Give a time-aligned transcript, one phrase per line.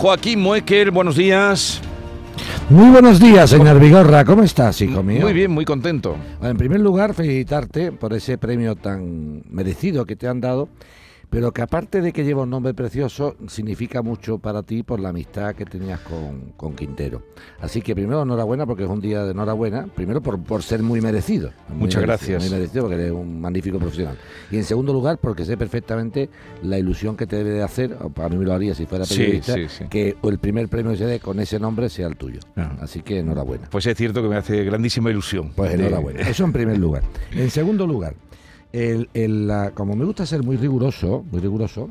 [0.00, 1.78] Joaquín Muecker, buenos días.
[2.70, 4.24] Muy buenos días, señor Vigorra.
[4.24, 5.20] ¿Cómo estás, hijo mío?
[5.20, 6.16] Muy bien, muy contento.
[6.40, 10.70] en primer lugar, felicitarte por ese premio tan merecido que te han dado
[11.30, 15.10] pero que aparte de que lleva un nombre precioso, significa mucho para ti por la
[15.10, 17.22] amistad que tenías con, Quintero.
[17.60, 21.00] Así que primero enhorabuena porque es un día de enhorabuena, primero por, por ser muy
[21.00, 21.52] merecido.
[21.68, 22.42] Muchas gracias.
[22.42, 24.16] Muy merecido porque eres un magnífico profesional.
[24.50, 26.28] Y en segundo lugar porque sé perfectamente
[26.62, 29.54] la ilusión que te debe de hacer, a mí me lo haría si fuera periodista,
[29.88, 32.40] que el primer premio que se dé con ese nombre sea el tuyo.
[32.80, 33.68] Así que enhorabuena.
[33.70, 35.52] Pues es cierto que me hace grandísima ilusión.
[35.54, 36.20] Pues enhorabuena.
[36.20, 37.02] Eso en primer lugar.
[37.32, 38.14] En segundo lugar,
[38.72, 39.08] el,
[39.74, 41.90] como me gusta ser muy riguroso, muy riguroso,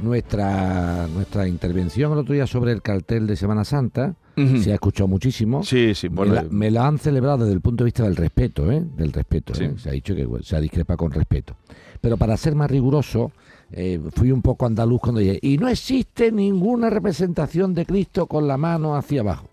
[0.00, 4.14] nuestra, nuestra intervención el otro día sobre el cartel de Semana Santa
[4.62, 5.64] se ha escuchado muchísimo.
[5.64, 8.84] Sí, sí, me, la, han celebrado desde el punto de vista del respeto, ¿eh?
[8.96, 9.74] Del respeto, ¿eh?
[9.78, 11.56] Se ha dicho que se ha discrepa con respeto.
[12.00, 13.32] Pero para ser más riguroso,
[13.72, 18.46] eh, fui un poco andaluz cuando dije, y no existe ninguna representación de Cristo con
[18.46, 19.48] la mano hacia abajo.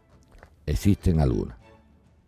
[0.68, 1.65] Existen algunas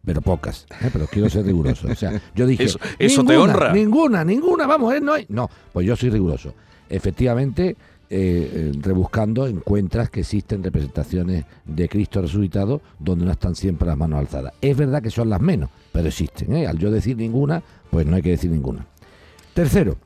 [0.08, 0.66] pero pocas.
[0.82, 0.90] ¿eh?
[0.92, 1.90] Pero quiero ser riguroso.
[1.90, 3.74] O sea, yo dije, eso, eso te honra.
[3.74, 5.02] Ninguna, ninguna, vamos, ¿eh?
[5.02, 5.26] no hay.
[5.28, 6.54] No, pues yo soy riguroso.
[6.90, 7.76] Efectivamente,
[8.10, 14.20] eh, rebuscando encuentras que existen representaciones de Cristo resucitado donde no están siempre las manos
[14.20, 14.54] alzadas.
[14.62, 16.56] Es verdad que son las menos, pero existen.
[16.56, 16.68] ¿eh?
[16.68, 17.62] Al yo decir ninguna,
[17.92, 18.86] pues no hay que decir ninguna.
[19.54, 19.98] Tercero,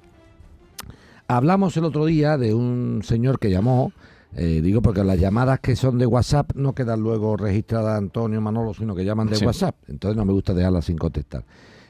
[1.27, 3.93] hablamos el otro día de un señor que llamó
[4.35, 8.73] eh, digo porque las llamadas que son de WhatsApp no quedan luego registradas Antonio Manolo,
[8.73, 9.75] sino que llaman de WhatsApp.
[9.87, 11.43] Entonces no me gusta dejarlas sin contestar.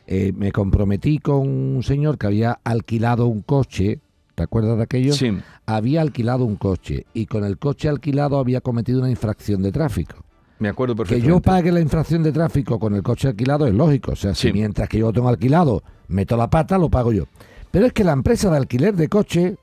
[0.07, 3.99] Eh, me comprometí con un señor que había alquilado un coche.
[4.33, 5.13] ¿Te acuerdas de aquello?
[5.13, 5.31] Sí.
[5.65, 10.15] Había alquilado un coche y con el coche alquilado había cometido una infracción de tráfico.
[10.57, 11.27] Me acuerdo perfectamente.
[11.27, 14.13] Que yo pague la infracción de tráfico con el coche alquilado es lógico.
[14.13, 17.25] O sea, si mientras que yo lo tengo alquilado meto la pata, lo pago yo.
[17.71, 19.55] Pero es que la empresa de alquiler de coche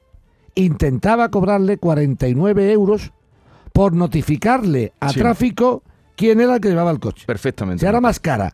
[0.54, 3.12] intentaba cobrarle 49 euros
[3.72, 5.82] por notificarle a tráfico
[6.16, 7.24] quién era el que llevaba el coche.
[7.27, 7.80] Perfectamente.
[7.80, 8.52] Se era más cara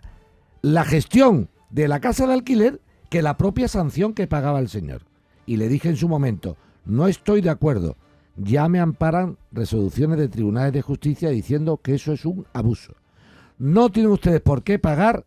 [0.63, 2.81] la gestión de la casa de alquiler
[3.11, 5.03] que la propia sanción que pagaba el señor.
[5.47, 7.97] Y le dije en su momento, no estoy de acuerdo,
[8.37, 12.95] ya me amparan resoluciones de tribunales de justicia diciendo que eso es un abuso.
[13.59, 15.27] No tienen ustedes por qué pagar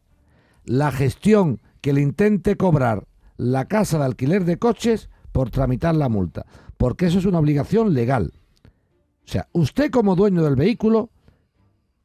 [0.66, 3.06] la gestión que le intente cobrar
[3.38, 7.94] la casa de alquiler de coches por tramitar la multa porque eso es una obligación
[7.94, 8.34] legal.
[9.24, 11.12] O sea, usted como dueño del vehículo,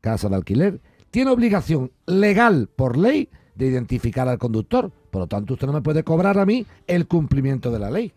[0.03, 4.93] casa de alquiler, tiene obligación legal por ley de identificar al conductor.
[5.10, 8.12] Por lo tanto, usted no me puede cobrar a mí el cumplimiento de la ley.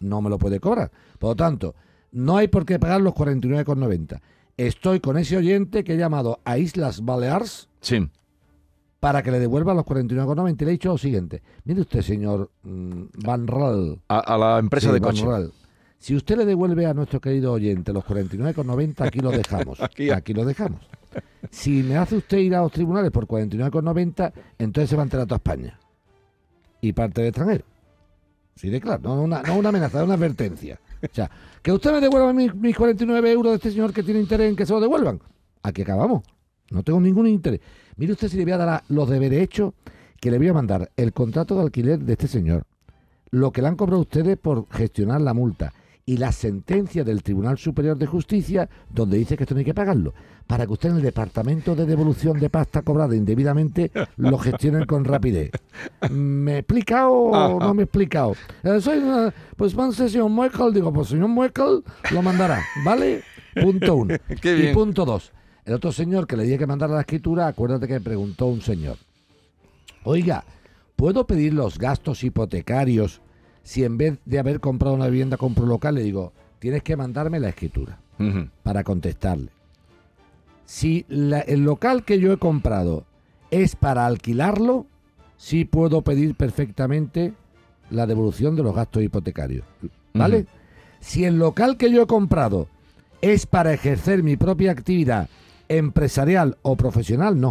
[0.00, 0.90] No me lo puede cobrar.
[1.20, 1.76] Por lo tanto,
[2.10, 4.20] no hay por qué pagar los 49,90.
[4.56, 8.08] Estoy con ese oyente que he llamado a Islas Baleares sí.
[9.00, 10.62] Para que le devuelva los 49,90.
[10.62, 11.42] Y le he dicho lo siguiente.
[11.64, 14.00] Mire usted, señor mm, Van Ral.
[14.08, 15.24] A, la empresa de coche.
[15.98, 19.80] Si usted le devuelve a nuestro querido oyente los 49,90, aquí lo dejamos.
[20.14, 20.80] aquí, lo dejamos.
[21.50, 25.26] Si me hace usted ir a los tribunales por 49,90, entonces se va a enterar
[25.26, 25.78] toda España.
[26.80, 27.64] Y parte de extranjero.
[28.54, 29.00] Sí, de claro.
[29.02, 30.78] No una, no una amenaza, es una advertencia.
[31.02, 31.30] O sea,
[31.62, 34.66] que usted me devuelva mis, 49 euros de este señor que tiene interés en que
[34.66, 35.20] se lo devuelvan.
[35.62, 36.22] Aquí acabamos.
[36.70, 37.60] No tengo ningún interés.
[37.96, 39.74] Mire usted si le voy a dar los deberes hechos,
[40.20, 42.64] que le voy a mandar el contrato de alquiler de este señor,
[43.30, 45.72] lo que le han cobrado ustedes por gestionar la multa,
[46.08, 49.74] y la sentencia del Tribunal Superior de Justicia donde dice que esto no hay que
[49.74, 50.14] pagarlo,
[50.46, 55.04] para que usted en el Departamento de Devolución de Pasta Cobrada indebidamente lo gestionen con
[55.04, 55.50] rapidez.
[56.10, 58.32] ¿Me he explicado o no me he explicado?
[58.62, 59.02] Eh, soy
[59.54, 63.22] pues van señor Muekel, digo, pues señor Muekel lo mandará, ¿vale?
[63.60, 64.14] Punto uno.
[64.42, 65.30] y punto dos.
[65.68, 68.62] El otro señor que le dije que mandara la escritura, acuérdate que me preguntó un
[68.62, 68.96] señor,
[70.02, 70.42] oiga,
[70.96, 73.20] ¿puedo pedir los gastos hipotecarios
[73.64, 77.38] si en vez de haber comprado una vivienda compro local, le digo, tienes que mandarme
[77.38, 77.98] la escritura
[78.62, 79.50] para contestarle.
[80.64, 83.04] Si el local que yo he comprado
[83.50, 84.86] es para alquilarlo,
[85.36, 87.34] sí puedo pedir perfectamente
[87.90, 89.66] la devolución de los gastos hipotecarios.
[90.14, 90.46] ¿Vale?
[91.00, 92.68] Si el local que yo he comprado
[93.20, 95.28] es para ejercer mi propia actividad
[95.68, 97.50] empresarial o profesional, no.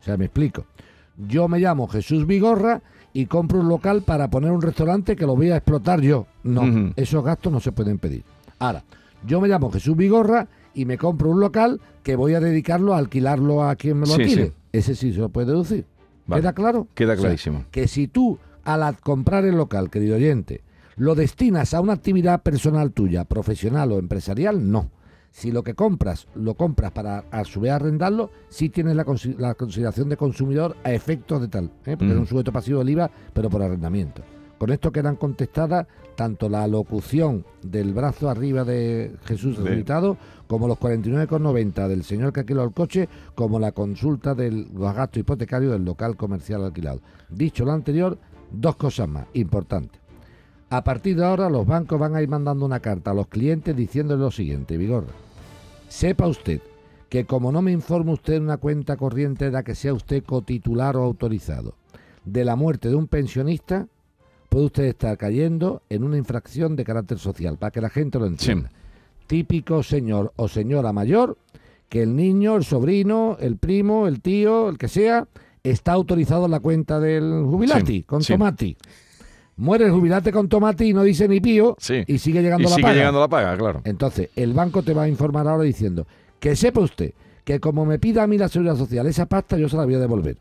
[0.00, 0.66] O sea, me explico.
[1.16, 2.80] Yo me llamo Jesús Vigorra
[3.12, 6.26] y compro un local para poner un restaurante que lo voy a explotar yo.
[6.44, 8.22] No, esos gastos no se pueden pedir.
[8.58, 8.84] Ahora,
[9.26, 12.98] yo me llamo Jesús Vigorra y me compro un local que voy a dedicarlo a
[12.98, 14.52] alquilarlo a quien me lo alquile.
[14.72, 15.86] Ese sí se lo puede deducir.
[16.32, 16.86] ¿Queda claro?
[16.94, 17.64] Queda clarísimo.
[17.70, 20.62] que si tú, al comprar el local, querido oyente,
[20.96, 24.90] lo destinas a una actividad personal tuya, profesional o empresarial, no.
[25.30, 30.08] Si lo que compras lo compras para a su vez arrendarlo, sí tienes la, consideración
[30.08, 31.96] de consumidor a efectos de tal, ¿eh?
[31.96, 34.22] porque es un sujeto pasivo del IVA, pero por arrendamiento.
[34.58, 35.86] Con esto quedan contestadas
[36.16, 40.16] tanto la locución del brazo arriba de Jesús resucitado,
[40.48, 45.70] como los 49,90 del señor que alquiló el coche, como la consulta del gasto hipotecario
[45.70, 47.00] del local comercial alquilado.
[47.30, 48.18] Dicho lo anterior,
[48.50, 50.00] dos cosas más importantes.
[50.70, 53.74] A partir de ahora los bancos van a ir mandando una carta a los clientes
[53.74, 55.12] diciéndole lo siguiente, Vigorra.
[55.88, 56.60] Sepa usted
[57.08, 60.22] que como no me informa usted en una cuenta corriente de la que sea usted
[60.24, 61.74] cotitular o autorizado
[62.26, 63.86] de la muerte de un pensionista,
[64.50, 68.26] puede usted estar cayendo en una infracción de carácter social, para que la gente lo
[68.26, 68.70] entienda.
[69.26, 71.38] Típico señor o señora mayor
[71.88, 75.26] que el niño, el sobrino, el primo, el tío, el que sea,
[75.62, 78.76] está autorizado en la cuenta del jubilati, con tomati.
[79.58, 81.76] Muere el jubilate con tomate y no dice ni pío
[82.06, 83.80] y sigue llegando y la sigue llegando la paga, claro.
[83.84, 86.06] Entonces, el banco te va a informar ahora diciendo
[86.38, 87.12] que sepa usted
[87.44, 89.94] que como me pida a mí la seguridad social esa pasta, yo se la voy
[89.94, 90.36] a devolver.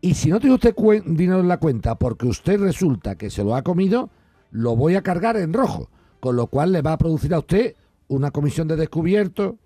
[0.00, 0.74] Y si no tiene usted
[1.04, 4.10] dinero en la cuenta porque usted resulta que se lo ha comido,
[4.52, 5.88] lo voy a cargar en rojo.
[6.20, 7.74] Con lo cual le va a producir a usted
[8.06, 9.56] una comisión de descubierto.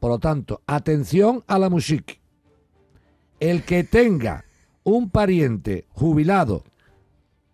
[0.00, 2.12] Por lo tanto, atención a la música.
[3.40, 4.44] El que tenga
[4.84, 6.64] un pariente jubilado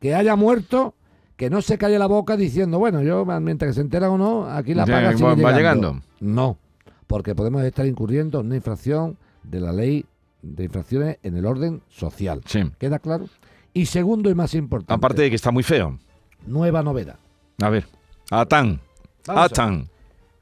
[0.00, 0.94] que haya muerto,
[1.36, 4.46] que no se calle la boca diciendo, bueno, yo mientras que se entera o no,
[4.46, 6.00] aquí la paga sigue va llegando.
[6.20, 6.58] No,
[7.06, 10.04] porque podemos estar incurriendo en una infracción de la ley
[10.42, 12.42] de infracciones en el orden social.
[12.78, 13.26] ¿Queda claro?
[13.72, 14.94] Y segundo y más importante.
[14.94, 15.98] Aparte de que está muy feo.
[16.46, 17.16] Nueva novedad.
[17.60, 17.86] A ver.
[18.30, 18.80] Atan.
[19.26, 19.88] Atan.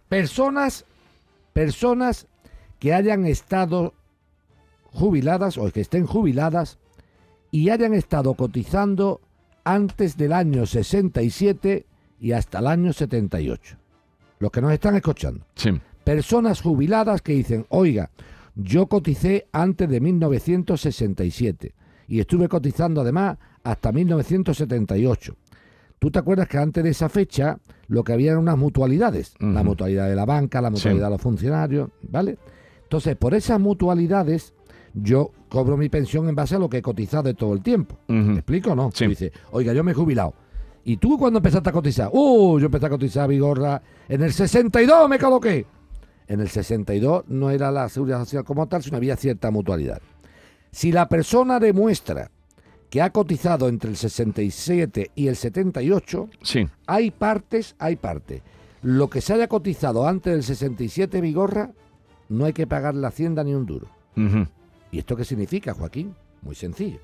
[0.09, 0.85] Personas,
[1.53, 2.27] personas
[2.79, 3.95] que hayan estado
[4.93, 6.79] jubiladas o que estén jubiladas
[7.51, 9.21] y hayan estado cotizando
[9.67, 11.87] antes del año 67
[12.21, 13.77] y hasta el año 78.
[14.39, 15.45] Los que nos están escuchando.
[15.57, 15.71] Sí.
[16.05, 18.11] Personas jubiladas que dicen, oiga,
[18.55, 21.75] yo coticé antes de 1967
[22.07, 25.37] y estuve cotizando además hasta 1978.
[25.99, 27.59] ¿Tú te acuerdas que antes de esa fecha
[27.89, 29.35] lo que había eran unas mutualidades?
[29.41, 32.39] La mutualidad de la banca, la mutualidad de los funcionarios, ¿vale?
[32.85, 34.55] Entonces, por esas mutualidades
[34.97, 37.99] yo cobro mi pensión en base a lo que he cotizado de todo el tiempo.
[38.09, 38.91] ¿Me explico o no?
[38.91, 40.35] Dice, oiga, yo me he jubilado.
[40.85, 42.11] ¿Y tú cuando empezaste a cotizar?
[42.13, 45.67] Uh, yo empecé a cotizar Vigorra en el 62 me coloqué.
[46.29, 50.01] En el 62 no era la seguridad social como tal, sino había cierta mutualidad.
[50.71, 52.31] Si la persona demuestra
[52.89, 56.69] que ha cotizado entre el 67 y el 78, sí.
[56.87, 58.43] hay partes, hay partes.
[58.83, 61.73] Lo que se haya cotizado antes del 67 Vigorra,
[62.29, 63.89] no hay que pagar la hacienda ni un duro.
[64.97, 66.15] ¿Y esto qué significa, Joaquín?
[66.41, 67.01] Muy sencillo.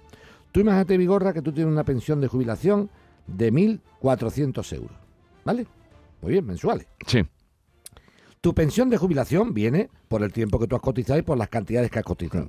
[0.51, 2.89] Tú imagínate, Vigorra, que tú tienes una pensión de jubilación
[3.27, 4.97] de 1.400 euros.
[5.45, 5.67] ¿Vale?
[6.23, 6.87] Muy bien, mensuales.
[7.07, 7.21] Sí.
[8.41, 11.51] Tu pensión de jubilación viene por el tiempo que tú has cotizado y por las
[11.51, 12.49] cantidades que has cotizado.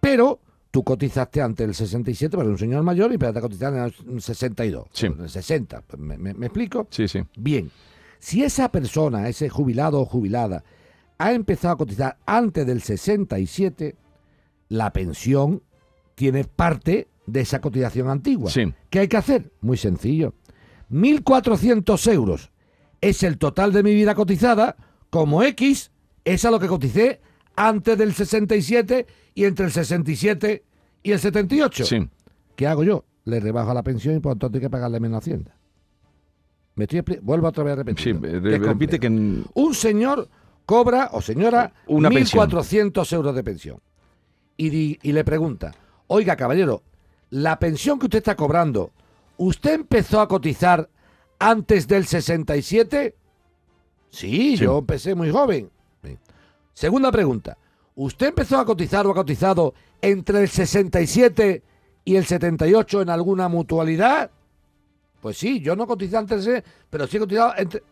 [0.00, 0.40] Pero
[0.70, 4.22] tú cotizaste antes del 67 para un señor mayor y empezaste a cotizar en el
[4.22, 5.82] 62, en el 60.
[5.98, 6.88] ¿Me, ¿Me, explico?
[6.88, 7.20] Sí, sí.
[7.36, 7.70] Bien.
[8.18, 10.64] Si esa persona, ese jubilado o jubilada,
[11.18, 13.94] ha empezado a cotizar antes del 67,
[14.70, 15.62] la pensión
[16.14, 18.50] tiene parte de esa cotización antigua.
[18.50, 18.72] Sí.
[18.88, 19.52] ¿Qué hay que hacer?
[19.60, 20.34] Muy sencillo.
[20.90, 22.50] 1.400 euros
[23.00, 24.76] es el total de mi vida cotizada
[25.10, 25.90] como X
[26.24, 27.20] es a lo que coticé
[27.56, 30.64] antes del 67 y entre el 67
[31.02, 31.84] y el 78.
[31.84, 32.08] Sí.
[32.56, 33.04] ¿Qué hago yo?
[33.24, 35.56] Le rebajo la pensión y por lo tanto hay que pagarle menos Hacienda.
[36.76, 38.02] Me estoy Vuelvo otra vez a repetir.
[38.02, 39.08] Sí, repite que...
[39.08, 40.28] Un señor
[40.64, 43.80] cobra, o señora, Una 1.400 euros de pensión.
[44.60, 45.72] Y, y le pregunta,
[46.06, 46.82] oiga, caballero,
[47.30, 48.90] la pensión que usted está cobrando,
[49.38, 50.90] ¿usted empezó a cotizar
[51.38, 53.14] antes del 67?
[54.10, 55.70] Sí, yo empecé muy joven.
[56.74, 57.56] Segunda pregunta.
[57.94, 61.62] ¿Usted empezó a cotizar o ha cotizado entre el 67
[62.04, 64.30] y el 78 en alguna mutualidad?
[65.22, 67.82] Pues sí, yo no cotizé antes, pero sí he cotizado entre...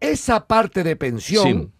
[0.00, 1.72] Esa parte de pensión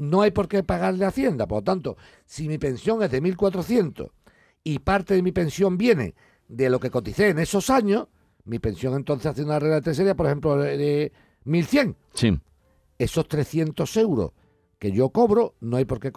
[0.00, 1.46] no hay por qué pagarle a Hacienda.
[1.46, 4.10] Por lo tanto, si mi pensión es de 1.400
[4.64, 6.14] y parte de mi pensión viene
[6.48, 8.08] de lo que coticé en esos años,
[8.44, 11.12] mi pensión entonces hace una regla de sería, por ejemplo, de
[11.44, 11.94] 1.100.
[12.14, 12.40] Sí.
[12.98, 14.32] Esos 300 euros
[14.78, 16.10] que yo cobro, no hay por qué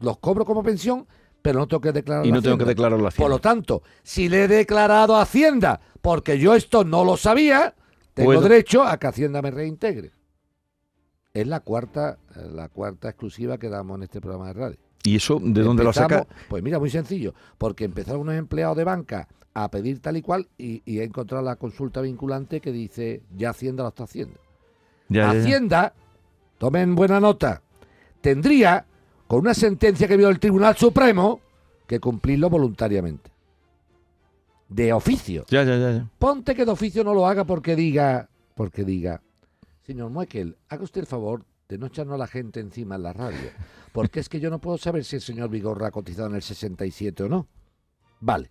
[0.00, 1.06] los cobro como pensión,
[1.42, 3.24] pero no tengo que declarar Y no tengo que declarar la Hacienda.
[3.24, 7.74] Por lo tanto, si le he declarado a Hacienda porque yo esto no lo sabía,
[8.14, 10.15] tengo derecho a que Hacienda me reintegre.
[11.36, 12.16] Es la cuarta,
[12.54, 14.76] la cuarta exclusiva que damos en este programa de radio.
[15.04, 16.26] ¿Y eso de dónde lo saca?
[16.48, 20.48] Pues mira, muy sencillo, porque empezaron unos empleados de banca a pedir tal y cual
[20.56, 24.40] y, y he encontrado la consulta vinculante que dice ya Hacienda lo está haciendo.
[25.10, 25.92] Hacienda,
[26.58, 27.62] tomen buena nota,
[28.22, 28.86] tendría,
[29.26, 31.40] con una sentencia que vio el Tribunal Supremo,
[31.86, 33.30] que cumplirlo voluntariamente.
[34.68, 35.44] de oficio.
[35.48, 36.10] Ya, ya, ya, ya.
[36.18, 39.22] Ponte que de oficio no lo haga porque diga, porque diga,
[39.86, 43.12] señor Muekel, haga usted el favor de no echarnos a la gente encima en la
[43.12, 43.38] radio,
[43.92, 46.42] porque es que yo no puedo saber si el señor Vigorra ha cotizado en el
[46.42, 47.46] 67 o no.
[48.20, 48.50] Vale,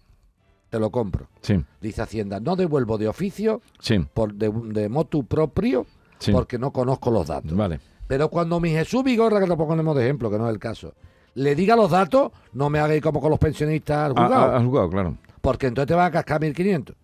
[0.69, 1.27] te lo compro.
[1.41, 5.85] Sí, Dice Hacienda, no devuelvo de oficio, sí, por de, de motu propio,
[6.19, 6.31] sí.
[6.31, 7.55] porque no conozco los datos.
[7.55, 7.79] Vale.
[8.07, 10.93] Pero cuando mi Jesús Vigorra, que lo ponemos de ejemplo, que no es el caso,
[11.33, 14.57] le diga los datos, no me hagáis como con los pensionistas al Ah, juzgado, ah,
[14.57, 15.17] has jugado, claro.
[15.41, 16.91] porque entonces te van a cascar 1.500.
[16.91, 16.95] O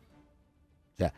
[0.98, 1.14] sea,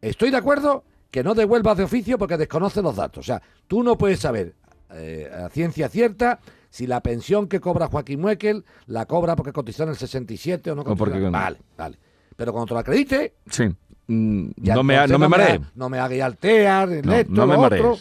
[0.00, 3.18] estoy de acuerdo que no devuelvas de oficio porque desconoces los datos.
[3.20, 4.54] O sea, tú no puedes saber
[4.92, 6.38] eh, a ciencia cierta
[6.70, 10.74] si la pensión que cobra Joaquín Muekel la cobra porque cotizó en el 67 o
[10.74, 10.98] no cotizó.
[11.04, 11.98] porque- Vale, vale.
[12.36, 13.64] Pero cuando te lo acredite, Sí.
[14.10, 15.56] Mm, no me, no me mareé.
[15.56, 17.84] ha- No me hagáis altear, No, esto, no me lo marees.
[17.84, 17.98] otro.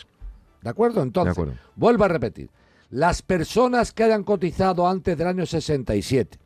[0.62, 1.02] ¿De acuerdo?
[1.02, 1.60] Entonces, De acuerdo.
[1.76, 2.50] vuelvo a repetir.
[2.90, 6.38] Las personas que hayan cotizado antes del año 67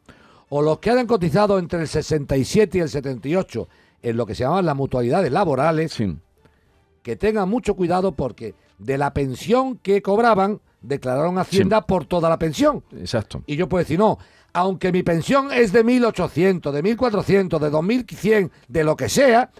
[0.49, 3.67] o los que hayan cotizado entre el 67 y el 78
[4.01, 6.15] en lo que se llaman las mutualidades laborales, Sí.
[7.03, 12.39] Que tengan mucho cuidado porque de la pensión que cobraban declararon Hacienda por toda la
[12.39, 12.83] pensión.
[12.97, 13.43] Exacto.
[13.45, 14.17] Y yo puedo decir, no,
[14.53, 19.51] aunque mi pensión es de 1.800, de 1.400, de 2.100, de lo que sea,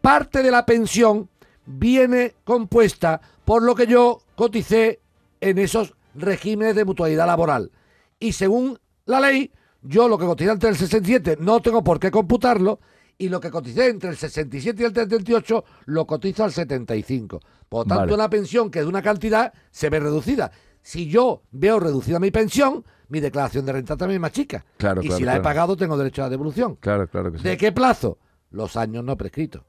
[0.00, 1.28] parte de la pensión
[1.66, 5.00] viene compuesta por lo que yo coticé
[5.40, 7.70] en esos regímenes de mutualidad laboral.
[8.18, 9.50] Y según la ley,
[9.82, 12.80] yo lo que coticé entre el 67 no tengo por qué computarlo
[13.18, 17.40] y lo que coticé entre el 67 y el 78 lo cotizo al 75.
[17.68, 18.14] Por lo tanto, Vale.
[18.14, 20.50] una pensión que es de una cantidad se ve reducida.
[20.80, 24.64] Si yo veo reducida mi pensión, mi declaración de renta también es más chica.
[24.76, 26.76] Claro, y claro, si la he pagado, tengo derecho a la devolución.
[26.76, 27.44] Claro, claro que sí.
[27.44, 28.18] ¿De qué plazo?
[28.50, 29.62] Los años no prescritos.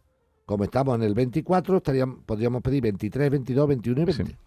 [0.45, 4.25] Como estamos en el 24, estaríamos, podríamos pedir 23, 22, 21 y 20.
[4.25, 4.37] Sí.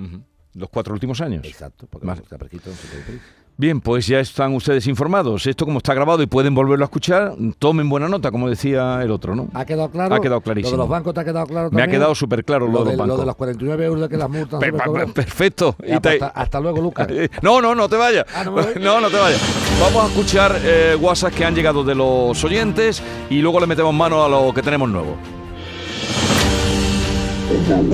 [0.00, 0.22] Ujú.
[0.54, 1.44] Los cuatro últimos años.
[1.44, 2.22] Exacto, porque Vale.
[2.22, 3.20] está prescrito, no se puede pedir.
[3.56, 5.46] Bien, pues ya están ustedes informados.
[5.46, 9.12] Esto como está grabado y pueden volverlo a escuchar, tomen buena nota, como decía el
[9.12, 9.46] otro, ¿no?
[9.54, 10.12] ¿Ha quedado claro?
[10.12, 10.72] Ha quedado Lo clarísimo.
[10.72, 12.00] de los bancos te ha quedado claro Me ha también?
[12.00, 13.20] quedado súper claro lo, lo, de los lo bancos.
[13.20, 15.76] de los 49 euros de que las multas Per- per- perfecto.
[15.86, 17.06] Ya, pues, hasta, hasta luego, Lucas.
[17.42, 18.26] No, no, no te vayas.
[18.34, 18.42] Ah,
[18.80, 19.40] no, no te vayas.
[19.80, 23.94] Vamos a escuchar eh, WhatsApp que han llegado de los oyentes y luego le metemos
[23.94, 25.16] mano a lo que tenemos nuevo.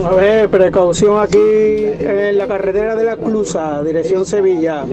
[0.04, 4.84] A ver, precaución aquí en la carretera de la Clusa, dirección Sevilla.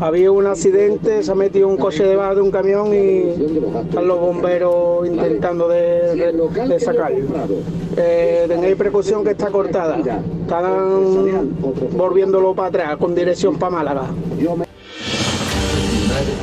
[0.00, 3.28] Había un accidente, se ha metido un coche debajo de un camión y
[3.88, 6.34] están los bomberos intentando de, de-.
[7.98, 9.98] Eh, tenéis precaución que está cortada.
[9.98, 11.50] Están
[11.92, 14.06] volviéndolo para atrás con dirección para Málaga.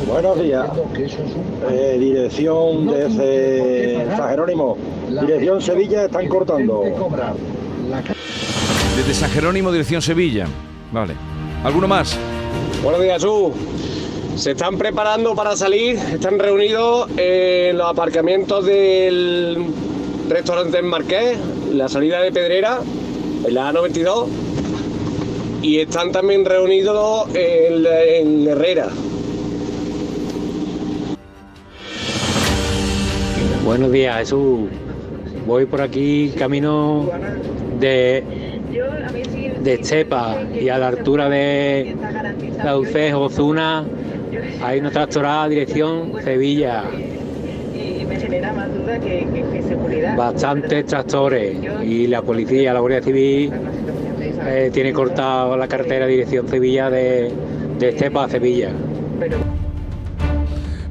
[0.07, 0.69] Buenos días.
[1.71, 4.77] Eh, dirección desde San Jerónimo.
[5.09, 6.83] Dirección Sevilla están cortando.
[8.95, 10.47] Desde San Jerónimo, dirección Sevilla.
[10.91, 11.15] Vale.
[11.63, 12.17] ¿Alguno más?
[12.83, 13.53] Buenos días, Jesús.
[14.35, 19.67] Se están preparando para salir, están reunidos en los aparcamientos del
[20.27, 21.37] restaurante Marqués,
[21.71, 22.79] la salida de Pedrera,
[23.45, 24.27] en la A92,
[25.61, 28.87] y están también reunidos en, en Herrera.
[33.63, 34.69] Buenos días, Jesús.
[35.45, 37.09] Voy por aquí camino
[37.83, 38.23] de,
[39.61, 41.95] de Estepa y a la altura de
[42.63, 43.83] la Ucejo, Zuna.
[44.63, 46.83] Hay una tractorada dirección Sevilla.
[49.99, 50.15] me.
[50.15, 53.51] Bastantes tractores y la policía, la Guardia Civil,
[54.47, 57.31] eh, tiene cortada la carretera dirección Sevilla de,
[57.79, 58.69] de Estepa a Sevilla.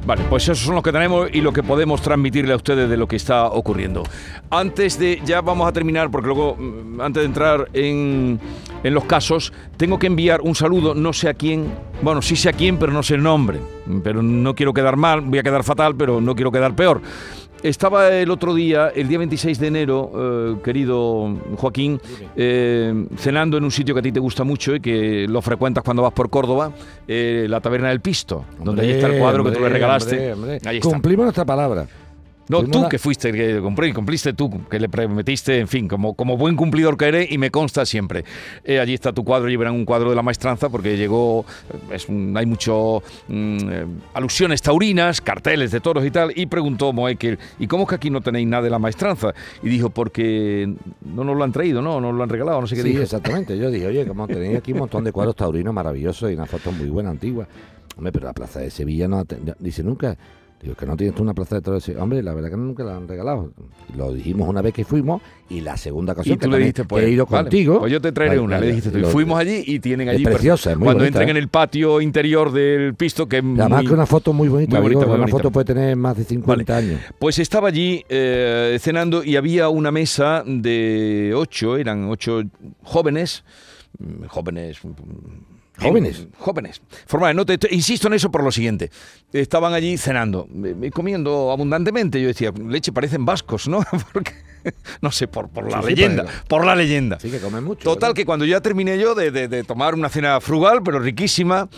[0.05, 2.97] Vale, pues esos son los que tenemos y lo que podemos transmitirle a ustedes de
[2.97, 4.03] lo que está ocurriendo.
[4.51, 8.41] Antes de, ya vamos a terminar, porque luego, mm, antes de entrar en,
[8.83, 12.49] en los casos, tengo que enviar un saludo, no sé a quién, bueno, sí sé
[12.49, 13.61] a quién, pero no sé el nombre,
[14.03, 17.01] pero no quiero quedar mal, voy a quedar fatal, pero no quiero quedar peor.
[17.63, 22.01] Estaba el otro día, el día 26 de enero, eh, querido Joaquín,
[22.35, 25.85] eh, cenando en un sitio que a ti te gusta mucho y que lo frecuentas
[25.85, 26.73] cuando vas por Córdoba,
[27.07, 30.33] eh, la Taberna del Pisto, donde ahí está el cuadro que tú le regalaste.
[30.33, 30.61] hombre.
[30.81, 31.87] Cumplimos nuestra palabra.
[32.53, 36.15] No, Fuimos tú que fuiste, que compré, cumpliste tú, que le prometiste, en fin, como,
[36.15, 38.25] como buen cumplidor que eres y me consta siempre.
[38.65, 41.45] Eh, allí está tu cuadro, llevarán un cuadro de la maestranza porque llegó,
[41.91, 46.47] eh, es un- hay mucho mm, eh, alusiones taurinas, carteles de toros y tal, y
[46.47, 49.33] preguntó Moekel, ¿y cómo es que aquí no tenéis nada de la maestranza?
[49.63, 50.73] Y dijo, porque
[51.15, 52.01] no nos lo han traído, ¿no?
[52.01, 53.03] No nos lo han regalado, no sé qué Sí, dijo.
[53.03, 53.57] exactamente.
[53.57, 56.73] Yo dije, oye, como tenéis aquí un montón de cuadros taurinos maravillosos y una foto
[56.73, 57.47] muy buena, antigua.
[57.97, 59.23] Hombre, pero la plaza de Sevilla no
[59.59, 60.17] Dice, nunca.
[60.63, 61.89] Digo, que no tienes tú una plaza de toros.
[61.99, 63.53] Hombre, la verdad que nunca la han regalado.
[63.97, 66.67] Lo dijimos una vez que fuimos y la segunda ocasión Y que, tú le también-
[66.69, 67.81] dijiste, que pues, he ido vale, contigo.
[67.81, 68.99] Pues yo te traeré Vale, una, vale, le dijiste tú.
[69.05, 70.23] Y fuimos allí y tienen allí.
[70.23, 71.31] Es preciosa, es muy Cuando bonita, entren ¿eh?
[71.33, 74.77] en el patio interior del pisto, que es Además muy- que una foto muy bonita,
[74.77, 75.37] muy bonita, muy una bonita.
[75.37, 77.01] foto puede tener más de 50 años.
[77.19, 82.41] Pues estaba allí eh, cenando y había una mesa de ocho, eran ocho
[82.85, 83.43] jóvenes,
[83.99, 84.79] mm, jóvenes...
[85.79, 86.27] ¿Jóvenes?
[86.39, 86.83] Jóvenes.
[87.07, 87.35] Formales.
[87.37, 88.91] No te, te- insisto en eso por lo siguiente.
[89.33, 90.47] Estaban allí cenando,
[90.93, 92.21] comiendo abundantemente.
[92.21, 93.83] Yo decía, leche, parecen vascos, ¿no?
[94.13, 94.33] Porque,
[95.01, 96.25] no sé, por, por la Sí, leyenda.
[96.49, 97.19] Por la leyenda.
[97.21, 97.83] Sí, que comen mucho.
[97.85, 98.15] Total, ¿verdad?
[98.17, 101.69] que cuando ya terminé yo de, de- de tomar una cena frugal, pero riquísima,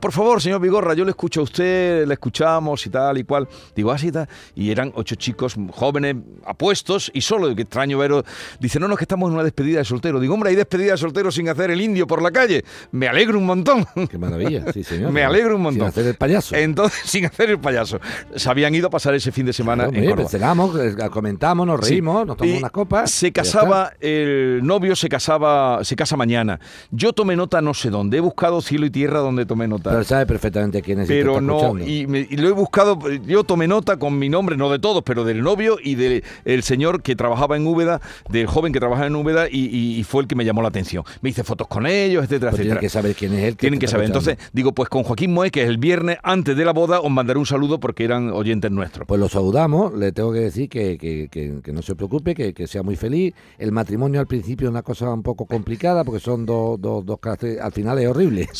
[0.00, 3.48] por favor, señor Vigorra, yo le escucho a usted, le escuchamos y tal y cual.
[3.74, 4.28] Digo, así tal.
[4.54, 6.16] Y eran ocho chicos jóvenes,
[6.46, 8.24] apuestos y solo, que extraño veros.
[8.60, 10.20] Dice, no, no, es que estamos en una despedida de soltero.
[10.20, 12.64] Digo, hombre, hay despedida de soltero sin hacer el indio por la calle.
[12.92, 13.86] Me alegro un montón.
[14.10, 15.12] Qué maravilla, sí, señor.
[15.12, 15.80] Me alegro un montón.
[15.80, 16.54] Sin hacer el payaso.
[16.56, 18.00] Entonces, sin hacer el payaso.
[18.34, 20.28] Se habían ido a pasar ese fin de semana Claro, en Córdoba.
[20.28, 23.10] cenamos, eh, comentamos, nos reímos, nos tomamos Y unas copas.
[23.10, 26.60] Se casaba, el novio se casaba, se casa mañana.
[26.90, 28.18] Yo tomé nota no sé dónde.
[28.18, 29.90] He buscado cielo y tierra donde tomé nota.
[29.90, 31.08] Pero sabe perfectamente quién es.
[31.08, 34.70] Pero no, y, me- y lo he buscado, yo tomé nota con mi nombre, no
[34.70, 38.72] de todos, pero del novio y del el señor que trabajaba en Úbeda, del joven
[38.72, 41.04] que trabajaba en Úbeda y, y- y fue el que me llamó la atención.
[41.22, 42.80] Me hice fotos con ellos, etcétera, Pues tienen etcétera.
[42.80, 43.56] que saber quién es él.
[43.56, 44.06] Tienen te que saber.
[44.06, 44.30] escuchando.
[44.30, 47.10] Entonces, digo, pues con Joaquín Moe, que es el viernes antes de la boda, os
[47.10, 49.06] mandaré un saludo porque eran oyentes nuestros.
[49.06, 52.52] Pues lo saludamos, le tengo que decir que, que- que- que no se preocupe, que,
[52.54, 53.34] que sea muy feliz.
[53.58, 57.18] El matrimonio al principio es una cosa un poco complicada porque son dos, dos, dos
[57.18, 58.48] caracteres, al final es horrible.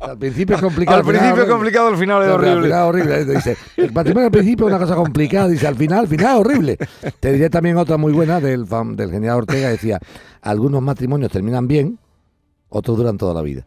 [0.00, 1.00] Al principio es complicado.
[1.00, 2.62] al principio es complicado, al final es Al horrible.
[2.62, 3.24] final es horrible.
[3.34, 6.40] Dice, el matrimonio al principio es una cosa complicada, dice, al final, al final es
[6.40, 6.78] horrible.
[7.20, 9.98] Te diré también otra muy buena del, del general Ortega, decía,
[10.40, 11.98] algunos matrimonios terminan bien,
[12.70, 13.66] otros duran toda la vida.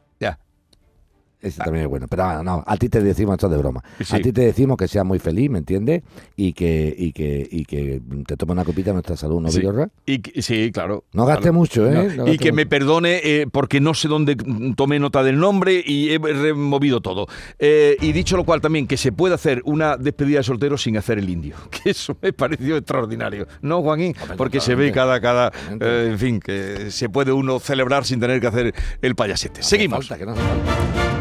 [1.44, 2.08] Ese también es bueno.
[2.10, 3.84] Pero ah, no, a ti te decimos esto de broma.
[4.04, 4.16] Sí.
[4.16, 6.02] A ti te decimos que seas muy feliz, ¿me entiendes?
[6.36, 9.62] Y que, y que, y que te tome una copita nuestra salud, ¿no, Sí.
[10.06, 11.04] Y, que- sí, claro.
[11.14, 11.54] No gaste Claro.
[11.54, 12.14] mucho, ¿eh?
[12.16, 14.36] No, No y que me perdone eh, porque no sé dónde
[14.76, 17.28] tomé nota del nombre y he removido todo.
[17.60, 20.98] Eh, y dicho lo cual también, que se puede hacer una despedida de soltero sin
[20.98, 21.56] hacer el indio.
[21.84, 23.48] Que eso me pareció extraordinario.
[23.62, 23.80] ¿No?
[23.80, 28.20] Hombre, Porque se ve cada, cada, eh, en fin, que se puede uno celebrar sin
[28.20, 29.62] tener que hacer el payasete.
[29.64, 30.08] Seguimos.
[30.08, 31.12] falta, que no hace falta.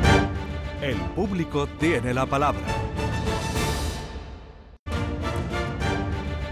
[0.83, 2.61] El público tiene la palabra.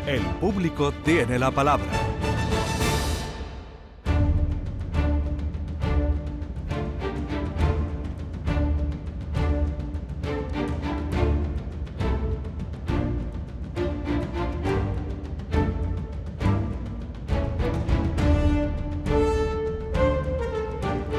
[0.07, 1.89] El público tiene la palabra.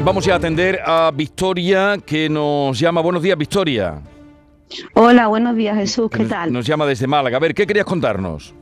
[0.04, 3.02] Vamos ya a atender a Victoria, que nos llama.
[3.02, 4.02] Buenos días, Victoria.
[4.94, 6.52] Hola, buenos días Jesús, ¿qué Nos- tal?
[6.54, 7.38] Nos llama desde Málaga.
[7.38, 8.56] A ver, ¿qué querías contarnos?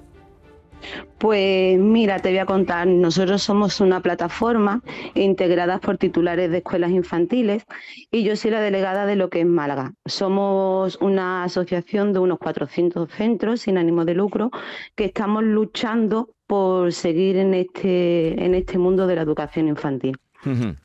[1.18, 4.82] Pues mira, te voy a contar, nosotros somos una plataforma
[5.14, 7.64] integrada por titulares de escuelas infantiles
[8.12, 9.94] y yo soy la delegada de lo que es Málaga.
[10.06, 14.52] Somos una asociación de unos 400 centros sin ánimo de lucro
[14.96, 20.18] que estamos luchando por seguir en este, en este mundo de la educación infantil.
[20.46, 20.76] Ujú.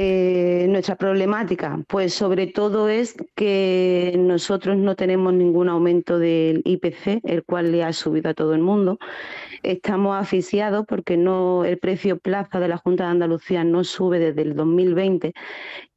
[0.00, 7.20] Eh, nuestra problemática, pues sobre todo es que nosotros no tenemos ningún aumento del IPC,
[7.24, 8.98] el cual le ha subido a todo el mundo.
[9.64, 14.42] Estamos asfixiados porque no, el precio plaza de la Junta de Andalucía no sube desde
[14.42, 15.32] el 2020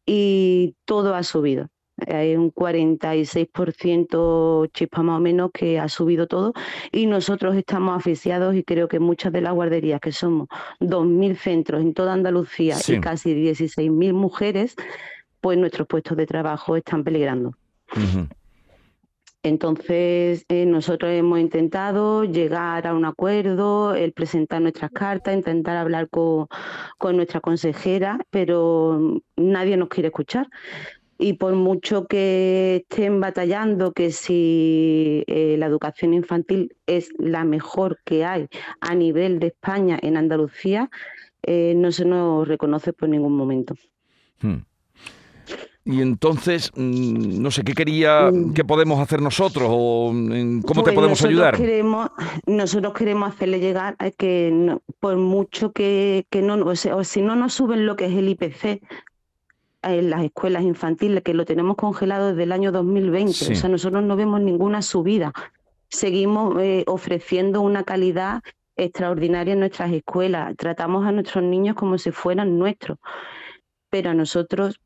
[0.04, 1.68] y todo ha subido.
[2.08, 6.54] Hay un 46% chispa más o menos que ha subido todo
[6.92, 10.48] y nosotros estamos asfixiados y creo que muchas de las guarderías, que somos
[10.80, 12.96] 2.000 centros en toda Andalucía Sí.
[12.96, 14.76] y casi 16.000 mujeres,
[15.42, 17.54] pues nuestros puestos de trabajo están peligrando.
[19.44, 26.10] Entonces, eh, nosotros hemos intentado llegar a un acuerdo, el presentar nuestras cartas, intentar hablar
[26.10, 26.46] con,
[27.00, 30.48] con nuestra consejera, pero nadie nos quiere escuchar.
[31.24, 38.00] Y por mucho que estén batallando que si eh, la educación infantil es la mejor
[38.04, 38.48] que hay
[38.80, 40.90] a nivel de España en Andalucía,
[41.44, 43.76] eh, no se nos reconoce por ningún momento.
[44.42, 44.64] Hmm.
[45.86, 48.54] Y entonces, mm, no sé, ¿qué quería, Mm.
[48.54, 51.58] qué podemos hacer nosotros o mm, cómo te Pues podemos nosotros ayudar?
[51.58, 52.10] Queremos,
[52.48, 57.04] nosotros queremos hacerle llegar a que no- por mucho que, que no, o, sea, o
[57.04, 58.82] si no nos suben lo que es el IPC
[59.84, 63.54] en las escuelas infantiles, que lo tenemos congelado desde el año 2020, Sí.
[63.54, 65.34] o sea, nosotros no vemos ninguna subida.
[65.90, 68.42] Seguimos eh, ofreciendo una calidad
[68.76, 72.98] extraordinaria en nuestras escuelas, tratamos a nuestros niños como si fueran nuestros,
[73.90, 74.80] pero a nosotros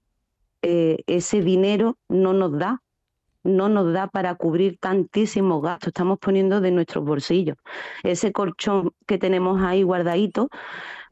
[0.61, 2.81] eh, ese dinero no nos da
[3.43, 7.57] no nos da para cubrir tantísimos gastos, estamos poniendo de nuestros bolsillos.
[8.01, 10.49] Ese colchón que tenemos ahí guardadito,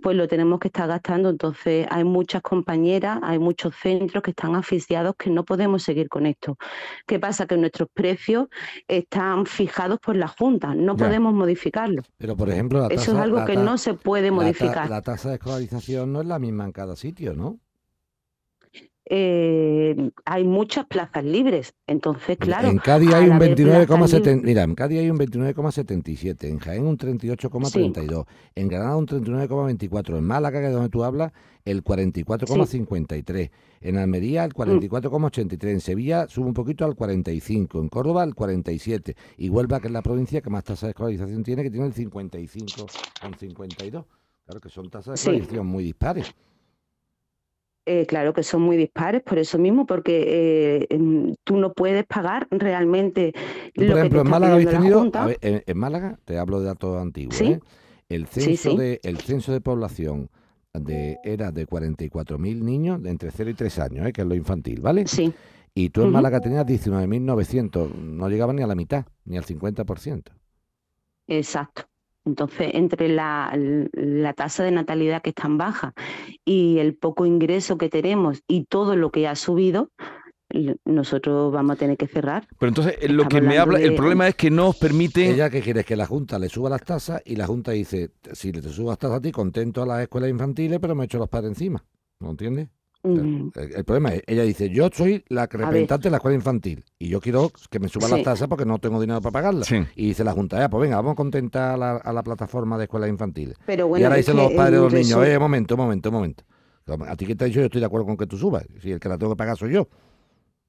[0.04, 1.30] pues lo tenemos que estar gastando.
[1.30, 6.26] Entonces hay muchas compañeras, hay muchos centros que están asfixiados que no podemos seguir con
[6.26, 6.58] esto.
[7.08, 7.48] ¿Qué pasa?
[7.48, 8.48] Que nuestros precios
[8.88, 12.04] están fijados por la Junta, no podemos modificarlo.
[12.18, 14.90] Pero por ejemplo, eso es algo que no se puede modificar.
[14.90, 17.60] la tasa de escolarización no es la misma en cada sitio, ¿no?
[19.06, 21.74] Eh, hay muchas plazas libres.
[21.88, 22.70] Entonces, claro.
[22.70, 24.42] En Cádiz hay un 29,77.
[24.44, 26.48] Mira, en Cádiz hay un 29,77.
[26.48, 28.26] En Jaén un 38,32.
[28.56, 30.18] En Granada un 39,24.
[30.18, 31.34] En Málaga, que es donde tú hablas,
[31.66, 33.52] el 44,53.
[33.82, 35.70] En Almería el 44,83.
[35.70, 37.82] En Sevilla sube un poquito al 45.
[37.82, 39.18] En Córdoba al 47.
[39.38, 41.94] Y Huelva, que es la provincia que más tasa de escolarización tiene, que tiene el
[41.94, 44.06] 55,52.
[44.46, 46.34] Claro que son tasas de escolarización muy dispares.
[47.86, 52.48] Eh, claro que son muy dispares, por eso mismo, porque eh, tú no puedes pagar
[52.50, 53.34] realmente
[53.76, 57.60] por lo ejemplo, en Málaga habéis tenido, en, Málaga, te hablo de datos antiguos, ¿eh?
[58.08, 60.30] el censo de el censo de población
[60.74, 64.14] de era de 44.000 niños de entre 0 y 3 años, ¿eh?
[64.14, 65.06] que es lo infantil, ¿vale?
[65.06, 65.34] Sí.
[65.76, 70.32] Y tú en Málaga tenías 19.900, no llegaba ni a la mitad, ni al 50%.
[71.28, 71.84] Exacto.
[72.26, 73.54] Entonces, entre la,
[74.36, 75.94] tasa de natalidad que es tan baja
[76.46, 79.90] y el poco ingreso que tenemos y todo lo que ha subido,
[80.86, 82.48] nosotros vamos a tener que cerrar.
[82.60, 85.32] Pero entonces, eh, lo que me habla, el problema es que no os permite...
[85.32, 88.52] Ella que quiere que la Junta le suba las tasas y la Junta dice, si
[88.52, 91.30] le te subas tasas a ti, contento a las escuelas infantiles, pero me echo los
[91.30, 91.84] padres encima.
[92.20, 92.70] ¿No entiendes?
[93.04, 97.20] El, problema es, ella dice, yo soy la representante de la escuela infantil y yo
[97.20, 99.70] quiero que me suban las tasas porque no tengo dinero para pagarlas.
[99.96, 103.10] Y dice la Junta, ya, pues venga, vamos a contentar a la, plataforma de escuelas
[103.10, 103.58] infantiles.
[103.66, 106.46] Pero y ahora dicen los padres de los niños, eh, momento, momento, momento.
[106.88, 108.66] A ti que te ha dicho, yo estoy de acuerdo con que tú subas.
[108.82, 109.88] Si el que la tengo que pagar soy yo.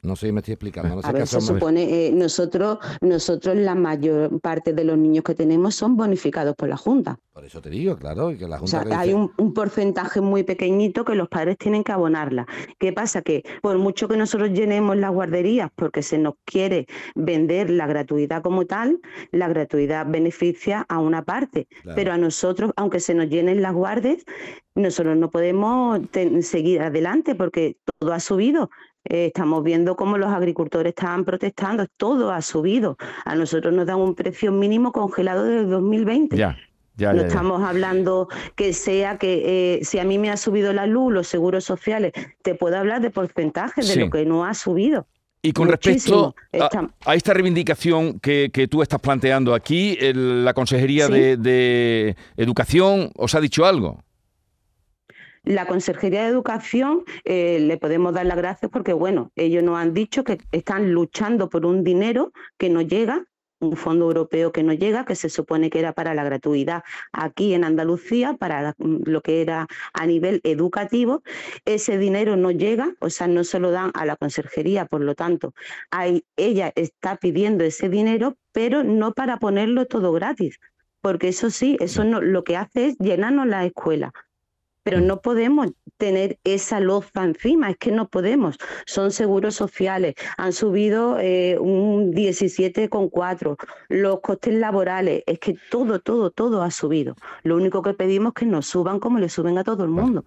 [0.05, 0.97] No sé si me estoy explicando.
[0.97, 5.25] No sé a ver, se supone, eh, nosotros, nosotros la mayor parte de los niños
[5.25, 7.19] que tenemos son bonificados por la Junta.
[7.33, 8.81] Por eso te digo, claro, que la Junta...
[8.81, 12.47] O sea, hay un, porcentaje muy pequeñito que los padres tienen que abonarla.
[12.79, 13.23] ¿Qué pasa?
[13.23, 18.43] Que por mucho que nosotros llenemos las guarderías porque se nos quiere vender la gratuidad
[18.43, 19.01] como tal,
[19.33, 21.67] la gratuidad beneficia a una parte.
[21.95, 24.25] Pero a nosotros, aunque se nos llenen las guardias,
[24.75, 26.01] nosotros no podemos
[26.41, 28.71] seguir adelante porque todo ha subido.
[29.05, 32.97] Eh, estamos viendo cómo los agricultores estaban protestando, todo ha subido.
[33.25, 36.37] A nosotros nos dan un precio mínimo congelado desde 2020.
[36.37, 36.57] Ya.
[36.97, 40.87] Ya, no estamos hablando que sea que eh, si a mí me ha subido la
[40.87, 42.13] luz, los seguros sociales,
[42.43, 45.05] te puedo hablar de porcentajes de lo que no ha subido.
[45.43, 46.37] Y con respecto
[47.05, 53.67] a, esta reivindicación que, tú estás planteando aquí, la Consejería de Educación os ha dicho
[53.67, 53.99] algo.
[55.45, 59.93] La Consejería de Educación eh, le podemos dar las gracias porque, bueno, ellos nos han
[59.93, 63.27] dicho que están luchando por un dinero que no llega,
[63.61, 67.53] un fondo europeo que no llega, que se supone que era para la gratuidad aquí
[67.53, 71.23] en Andalucía, para lo que era a nivel educativo.
[71.67, 75.15] Ese dinero no llega, o sea, no se lo dan a la Consejería, por lo
[75.15, 75.53] tanto,
[76.37, 80.59] ella está pidiendo ese dinero, pero no para ponerlo todo gratis,
[81.03, 84.15] porque eso sí, eso no, lo que hace es llenarnos la escuela
[84.85, 88.59] pero no podemos tener esa loza encima, es que no podemos.
[88.87, 93.57] Son seguros sociales, han subido eh, un 17,4,
[93.89, 97.17] los costes laborales, es que todo, todo, todo ha subido.
[97.43, 100.25] Lo único que pedimos es que nos suban como le suben a todo el mundo.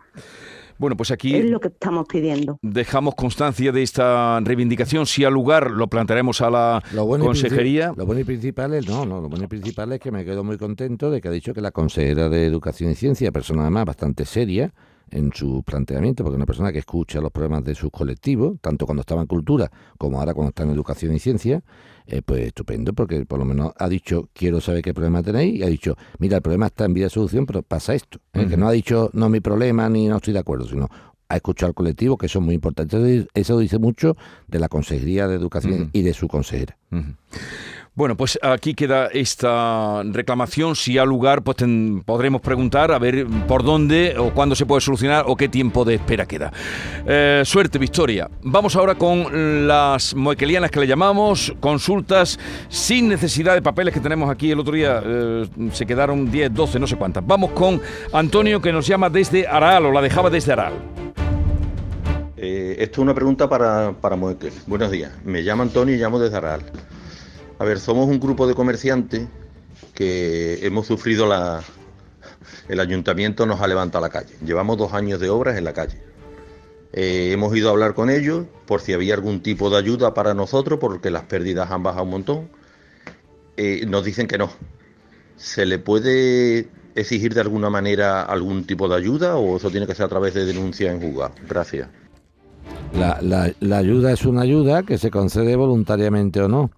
[0.80, 2.60] Bueno, pues aquí es lo que estamos pidiendo.
[2.62, 5.06] Dejamos constancia de esta reivindicación.
[5.06, 7.94] Si al lugar lo plantearemos a la consejería.
[7.96, 10.44] Lo bueno y principal es no, no, lo bueno y principal es que me quedo
[10.44, 13.86] muy contento de que ha dicho que la consejera de Educación y Ciencia, persona además
[13.86, 14.74] bastante seria,
[15.12, 19.02] en su planteamiento, porque una persona que escucha los problemas de sus colectivos, tanto cuando
[19.02, 21.64] estaba en cultura como ahora cuando está en educación y ciencia,
[22.06, 25.64] eh, pues estupendo, porque por lo menos ha dicho, quiero saber qué problema tenéis, y
[25.64, 28.20] ha dicho, mira, el problema está en vía de solución, pero pasa esto.
[28.34, 28.48] ¿eh?
[28.48, 30.90] Que no ha dicho, no mi problema, ni no estoy de acuerdo, sino
[31.30, 33.28] ha escuchado al colectivo, que eso es muy importante.
[33.34, 34.16] Eso dice mucho
[34.48, 36.78] de la Consejería de Educación y de su consejera.
[37.98, 40.76] Bueno, pues aquí queda esta reclamación.
[40.76, 41.58] Si ha lugar, pues
[42.06, 45.96] podremos preguntar a ver por dónde o cuándo se puede solucionar o qué tiempo de
[45.96, 46.54] espera queda.
[47.08, 48.30] Eh, suerte, Victoria.
[48.44, 52.38] Vamos ahora con las moequelianas que le llamamos, consultas
[52.70, 54.52] sin necesidad de papeles que tenemos aquí.
[54.52, 57.26] El otro día eh, se quedaron 10, 12, no sé cuántas.
[57.26, 57.82] Vamos con
[58.14, 60.74] Antonio que nos llama desde Aral o la dejaba desde Aral.
[62.38, 64.16] Eh, esto es una pregunta para, para.
[64.16, 65.14] Buenos días.
[65.26, 66.62] Me llamo Antonio y llamo desde Aral.
[67.60, 69.28] A ver, somos un grupo de comerciantes
[69.94, 71.64] que hemos sufrido la...
[72.70, 74.36] El ayuntamiento nos ha levantado la calle.
[74.46, 75.98] Llevamos dos años de obras en la calle.
[76.94, 80.34] Eh, hemos ido a hablar con ellos por si había algún tipo de ayuda para
[80.34, 82.50] nosotros, porque las pérdidas han bajado un montón.
[83.56, 84.50] Eh, nos dicen que no.
[85.36, 89.96] ¿Se le puede exigir de alguna manera algún tipo de ayuda o eso tiene que
[89.96, 91.34] ser a través de denuncia en juzgado?
[91.48, 91.88] Gracias.
[92.94, 96.72] La, la- la ayuda es una ayuda que se concede voluntariamente o no.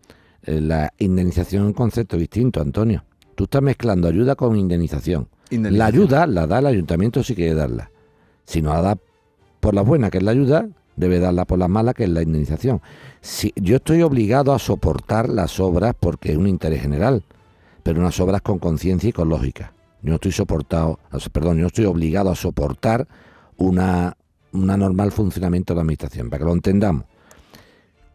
[0.44, 3.04] Eh, La indemnización es un concepto distinto, Antonio.
[3.36, 5.28] Tú estás mezclando ayuda con indemnización.
[5.50, 7.90] La ayuda la da el ayuntamiento si quiere darla.
[8.46, 8.98] Si no la da
[9.60, 12.22] por la buena, que es la ayuda, debe darla por la mala, que es la
[12.22, 12.82] indemnización.
[13.22, 17.24] Si, yo estoy obligado a soportar las obras porque es un interés general,
[17.84, 19.74] pero unas obras con conciencia y con lógica.
[20.02, 21.00] Yo no estoy soportado,
[21.32, 23.08] perdón, yo estoy obligado a soportar
[23.58, 24.16] una,
[24.52, 27.06] una normal funcionamiento de la administración, para que lo entendamos.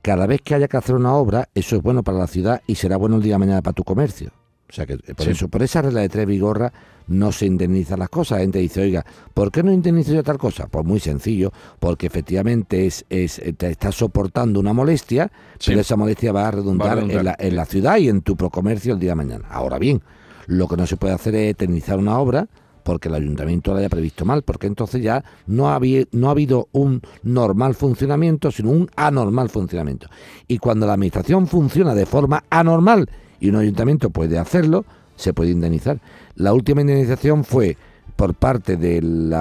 [0.04, 2.74] Cada vez que haya que hacer una obra, eso es bueno para la ciudad y
[2.74, 4.32] será bueno el día de mañana para tu comercio.
[4.68, 5.30] O sea que por Sí.
[5.30, 6.74] eso, por esa regla de tres vigorra
[7.06, 8.36] no se indemnizan las cosas.
[8.36, 10.66] La gente dice, oiga, ¿por qué no indemnizo yo tal cosa?
[10.66, 15.70] Pues muy sencillo, porque efectivamente es, es te estás soportando una molestia, Sí.
[15.70, 18.10] pero esa molestia va a redundar, Va a redundar, en, la, en la ciudad y
[18.10, 19.46] en tu comercio el día de mañana.
[19.48, 20.02] Ahora bien,
[20.48, 22.46] lo que no se puede hacer es eternizar una obra
[22.84, 26.30] porque el ayuntamiento la haya previsto mal, porque entonces ya no ha, habi- no ha
[26.30, 30.06] habido un normal funcionamiento, sino un anormal funcionamiento.
[30.46, 33.08] Y cuando la administración funciona de forma anormal
[33.40, 34.84] y un ayuntamiento puede hacerlo,
[35.16, 35.98] se puede indemnizar.
[36.36, 37.76] La última indemnización fue
[38.16, 39.32] por parte del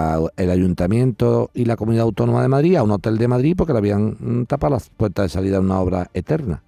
[0.53, 4.17] ayuntamiento y la comunidad autónoma de Madrid a un hotel de Madrid porque le habían
[4.19, 6.63] mm, tapado las puertas de salida a una obra eterna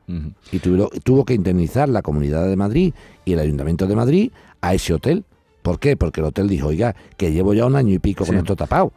[0.51, 2.93] y tuvieron- tuvo que indemnizar la Comunidad de Madrid
[3.25, 5.23] y el Ayuntamiento de Madrid a ese hotel.
[5.65, 5.97] ¿Por qué?
[5.97, 8.93] Porque el hotel dijo, oiga, que llevo ya un año y pico con esto tapado.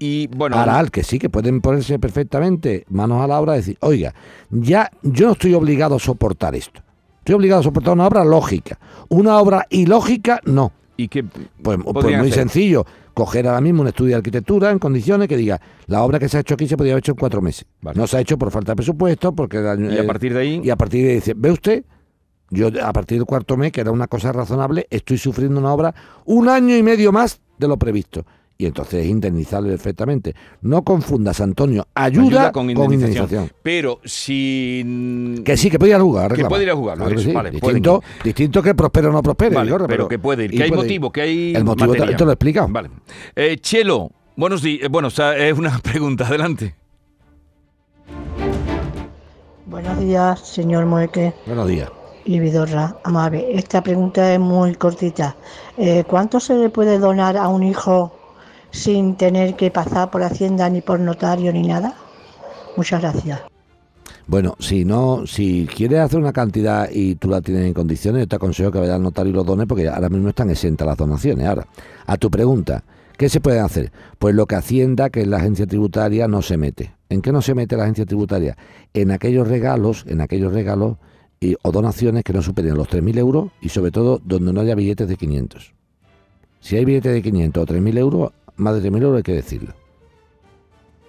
[0.00, 3.58] Y bueno, Ahora, al que sí, que pueden ponerse perfectamente manos a la obra y
[3.58, 4.12] decir, oiga,
[4.50, 6.80] ya yo no estoy obligado a soportar esto.
[7.18, 8.76] Estoy obligado a soportar una obra lógica.
[9.08, 10.72] Una obra ilógica, no.
[10.96, 12.32] ¿y qué Pues, pues muy hacer?
[12.32, 12.84] sencillo.
[13.14, 16.38] Coger ahora mismo un estudio de arquitectura en condiciones que diga, la obra que se
[16.38, 17.66] ha hecho aquí se podría haber hecho en cuatro meses.
[17.82, 17.96] Vale.
[17.96, 19.58] No se ha hecho por falta de presupuesto, porque...
[19.58, 21.84] Y a partir de ahí, y a partir de ahí dice, ¿ve usted?
[22.50, 25.94] Yo a partir del cuarto mes, que era una cosa razonable, estoy sufriendo una obra
[26.24, 28.24] un año y medio más de lo previsto.
[28.58, 30.34] Y entonces es indemnizable perfectamente.
[30.60, 33.50] No confundas, Antonio, ayuda, con, indemnización.
[33.62, 35.40] Pero si...
[35.46, 36.34] Que sí, que puede ir a jugar.
[36.34, 37.32] Que puede ir a jugar, Claro eso, sí.
[37.32, 39.54] vale, distinto, distinto que prospere o no prospere.
[39.54, 40.52] Vale, pero, que puede ir.
[40.52, 40.86] y Que hay puede ir.
[40.88, 42.68] motivo, que hay El motivo te, lo he explicado.
[42.68, 42.90] Vale.
[43.34, 44.90] Eh, Chelo, buenos días.
[44.90, 46.74] Bueno, o sea, es una pregunta, adelante.
[49.64, 51.88] Buenos días, señor Mueque Buenos días.
[52.24, 52.96] Y Vidorra.
[53.04, 55.36] Amable, esta pregunta es muy cortita.
[55.76, 58.12] Eh, ¿Cuánto se le puede donar a un hijo
[58.70, 61.94] sin tener que pasar por Hacienda ni por notario ni nada?
[62.76, 63.40] Muchas gracias.
[64.26, 68.28] Bueno, si no, si quieres hacer una cantidad y tú la tienes en condiciones, yo
[68.28, 70.96] te aconsejo que vayas al notario y lo dones porque ahora mismo están exentas las
[70.96, 71.46] donaciones.
[71.48, 71.66] Ahora,
[72.06, 72.84] a tu pregunta,
[73.16, 73.90] ¿qué se puede hacer?
[74.20, 76.94] Pues lo que Hacienda, que es la agencia tributaria, no se mete.
[77.08, 78.56] ¿En qué no se mete la agencia tributaria?
[78.94, 80.98] En aquellos regalos, en aquellos regalos
[81.42, 84.74] y, o donaciones que no superen los 3.000 euros y sobre todo donde no haya
[84.74, 85.72] billetes de 500.
[86.60, 89.72] Si hay billetes de 500 o 3.000 euros, más de 3.000 euros hay que decirlo.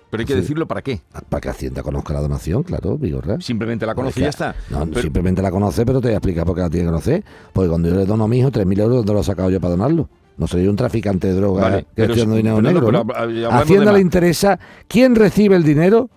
[0.10, 0.40] Pero hay que Sí.
[0.40, 1.02] decirlo para qué.
[1.30, 3.40] Para que Hacienda conozca la donación, claro, Vigorra.
[3.42, 4.56] Simplemente la conoce y ya está.
[4.70, 6.92] No, Pero- simplemente la conoce, pero te voy a explicar por qué la tiene que
[6.92, 7.24] conocer.
[7.54, 9.60] Porque cuando yo le dono a mi hijo 3.000 euros, ¿dónde lo he sacado yo
[9.60, 10.10] para donarlo?
[10.38, 13.06] No soy un traficante de droga Vale, que pero estoy dando dinero pero no, negro.
[13.06, 13.50] pero ¿no?
[13.54, 16.10] A Hacienda le interesa quién recibe el dinero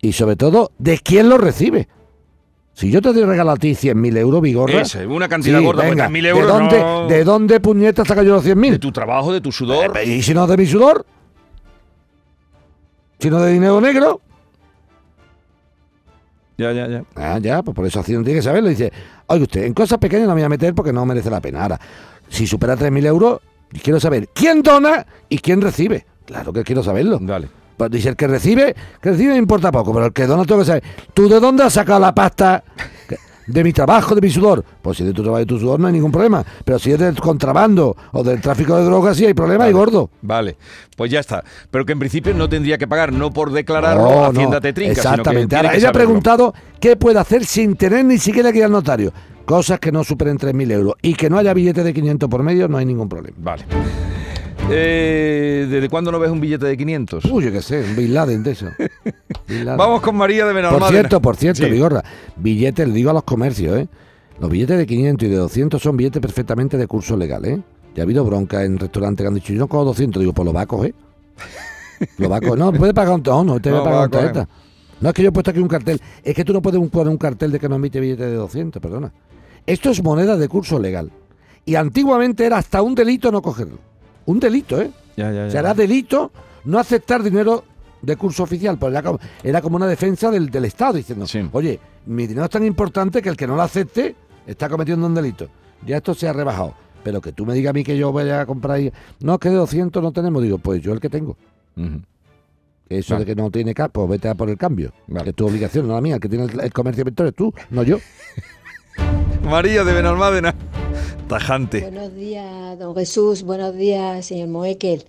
[0.00, 1.88] y sobre todo de quién lo recibe.
[2.72, 4.80] Si yo te doy regalo a ti 100.000 euros, Vigorra...
[4.82, 8.08] Esa, una cantidad sí, gorda, pues venga, 3.000 euros ¿de dónde, no- ¿De dónde puñetas
[8.08, 8.70] saca yo los 100.000?
[8.70, 9.96] De tu trabajo, de tu sudor.
[9.98, 11.04] Eh, ¿Y si no de mi sudor?
[13.18, 14.20] Si no de dinero negro...
[16.56, 17.04] Ya, ya, ya.
[17.16, 18.68] Ah, ya, pues por eso Hacienda tiene que saberlo.
[18.68, 18.92] Dice,
[19.28, 21.62] oye usted, en cosas pequeñas no me voy a meter porque no merece la pena.
[21.62, 21.80] Ahora,
[22.28, 23.40] si supera 3.000 euros,
[23.82, 26.04] quiero saber quién dona y quién recibe.
[26.26, 27.18] Claro que quiero saberlo.
[27.20, 27.48] Dale.
[27.80, 30.60] Pues dice, el que recibe, que recibe me importa poco, pero el que dona tengo
[30.60, 30.82] que saber.
[31.14, 32.62] ¿Tú de dónde has sacado la pasta?
[33.46, 34.62] De mi trabajo, de mi sudor.
[34.82, 36.44] Pues si de tu trabajo y tu sudor no hay ningún problema.
[36.62, 40.10] Pero si es del contrabando o del tráfico de drogas, sí hay problema y gordo.
[40.20, 40.58] Vale,
[40.94, 41.42] pues ya está.
[41.70, 44.74] Pero que en principio no tendría que pagar, no por declararlo, No, Hacienda no, te
[44.74, 45.56] trinca, sino que Exactamente.
[45.56, 48.72] Ahora, que ella ha preguntado qué puede hacer sin tener ni siquiera que ir al
[48.72, 49.10] notario.
[49.46, 50.96] Cosas que no superen 3.000 euros.
[51.00, 53.38] Y que no haya billete de 500 por medio, no hay ningún problema.
[53.40, 53.64] Vale.
[54.72, 57.24] Eh, ¿Desde cuándo no ves un billete de 500?
[57.26, 58.66] Uy, yo qué sé, un Bin Laden de eso.
[59.48, 59.76] Laden.
[59.76, 60.88] Vamos con María de Por Benalmádena.
[60.90, 61.70] cierto, por cierto, Sí.
[61.70, 62.02] Vigorra,
[62.36, 63.88] billetes, le digo a los comercios, ¿eh?
[64.40, 67.60] Los billetes de 500 y de 200 son billetes perfectamente de curso legal, ¿eh?
[67.94, 70.46] Ya ha habido bronca en restaurantes que han dicho, yo no cojo 200, digo, pues
[70.46, 70.94] lo va a coger.
[72.18, 72.58] Lo va a coger.
[72.58, 74.48] No, puede pagar un no, no, te voy No, a pagar va un tarjeta.
[75.00, 77.08] No es que yo he puesto aquí un cartel, es que tú no puedes poner
[77.08, 79.12] un cartel de que no emite billetes de 200, perdona.
[79.66, 81.10] Esto es moneda de curso legal.
[81.66, 83.78] Y antiguamente era hasta un delito no cogerlo.
[84.30, 84.92] Un delito, ¿eh?
[85.16, 85.50] Ya, ya, ya.
[85.50, 86.30] Será delito
[86.64, 87.64] no aceptar dinero
[88.00, 91.80] de curso oficial, pues era como, era como una defensa del, del Estado, diciendo, oye,
[92.06, 94.14] mi dinero es tan importante que el que no lo acepte
[94.46, 95.48] está cometiendo un delito.
[95.84, 96.74] Ya esto se ha rebajado.
[97.02, 99.48] Pero que tú me digas a mí que yo vaya a comprar ahí, no, que
[99.48, 101.36] de 200 no tenemos, digo, pues yo el que tengo.
[102.88, 104.92] Eso de que no tiene capo, pues vete a por el cambio.
[105.24, 106.14] Que es tu obligación, no la mía.
[106.14, 107.98] El que tiene el, comercio de es tú, no yo.
[109.42, 110.54] María de Benalmádena.
[111.28, 111.80] Tajante.
[111.82, 113.42] Buenos días, don Jesús.
[113.42, 115.04] Buenos días, señor Moekel.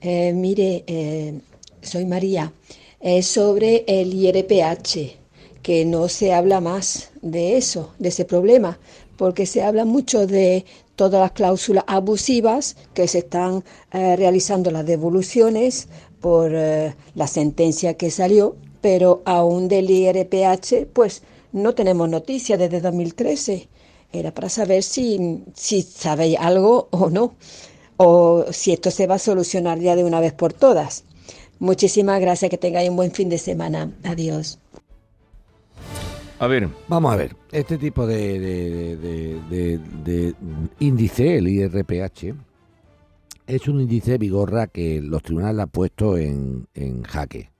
[0.00, 1.40] Eh, mire, eh,
[1.82, 2.52] soy María.
[3.00, 5.16] Es sobre el IRPH,
[5.62, 8.78] que no se habla más de eso, de ese problema,
[9.16, 10.64] porque se habla mucho de
[10.96, 15.88] todas las cláusulas abusivas que se están eh, realizando las devoluciones
[16.20, 21.22] por eh, la sentencia que salió, pero aún del IRPH, pues
[21.54, 23.68] no tenemos noticias desde 2013.
[24.12, 27.34] Era para saber si, si sabéis algo o no,
[27.96, 31.04] o si esto se va a solucionar ya de una vez por todas.
[31.60, 33.90] Muchísimas gracias, que tengáis un buen fin de semana.
[34.02, 34.58] Adiós.
[36.40, 36.68] A ver.
[36.88, 37.36] Vamos a ver.
[37.52, 38.38] Este tipo de,
[38.98, 40.34] de,
[40.80, 42.34] índice, el IRPH,
[43.46, 46.66] es un índice vigorra que los tribunales han puesto en,
[47.04, 47.53] jaque.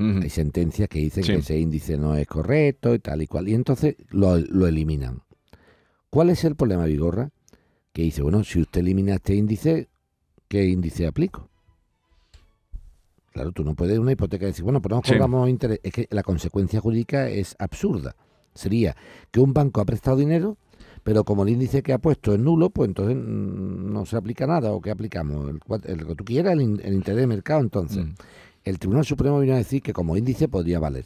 [0.00, 3.48] Hay sentencias que dicen que ese índice no es correcto y tal y cual.
[3.48, 5.22] Y entonces lo, lo eliminan.
[6.08, 7.30] ¿Cuál es el problema, Vigorra?
[7.92, 9.88] Que dice, bueno, si usted elimina este índice,
[10.48, 11.50] ¿qué índice aplico?
[13.32, 15.80] Claro, tú no puedes una hipoteca decir, bueno, pues no cobramos interés.
[15.82, 18.16] Es que la consecuencia jurídica es absurda.
[18.54, 18.96] Sería
[19.30, 20.56] que un banco ha prestado dinero,
[21.04, 24.46] pero como el índice que ha puesto es nulo, pues entonces mm, no se aplica
[24.46, 24.72] nada.
[24.72, 25.48] ¿O qué aplicamos?
[25.84, 27.60] El, que tú quieras, el, interés de mercado.
[27.60, 28.14] Entonces, mm.
[28.64, 31.04] El Tribunal Supremo vino a decir que como índice podría valer.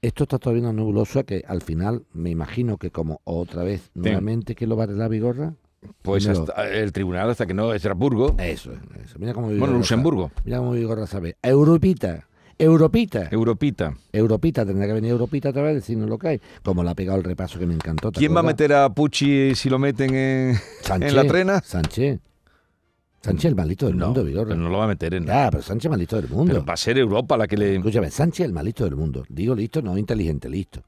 [0.00, 4.54] Esto está todavía una nebulosa que al final me imagino que como otra vez nuevamente
[4.54, 5.54] que lo vale la vigorra,
[6.02, 8.36] pues hasta el tribunal hasta que no es Estrasburgo.
[8.38, 9.18] Eso, eso.
[9.18, 10.30] Mira cómo Bueno, Luxemburgo.
[10.44, 11.36] Mira cómo Vigorra sabe.
[11.42, 12.26] Europita.
[12.58, 13.28] Europita.
[13.30, 13.96] Europita.
[14.12, 16.40] Europita, tendrá que venir Europita otra vez decirnos lo que hay.
[16.62, 18.12] Como le ha pegado el repaso que me encantó.
[18.12, 20.56] ¿Quién va a meter a Pucci si lo meten en,
[21.00, 21.60] en la trena?
[21.60, 22.20] Sánchez.
[23.22, 24.48] Sánchez el malito del mundo, Vigorra.
[24.48, 25.26] Pero no lo va a meter en.
[25.26, 26.52] Ya, pero Sánchez malito del mundo.
[26.52, 27.76] Pero va a ser Europa la que le.
[27.76, 29.24] Escúchame, Sánchez el malito del mundo.
[29.28, 30.82] Digo listo, no inteligente, listo.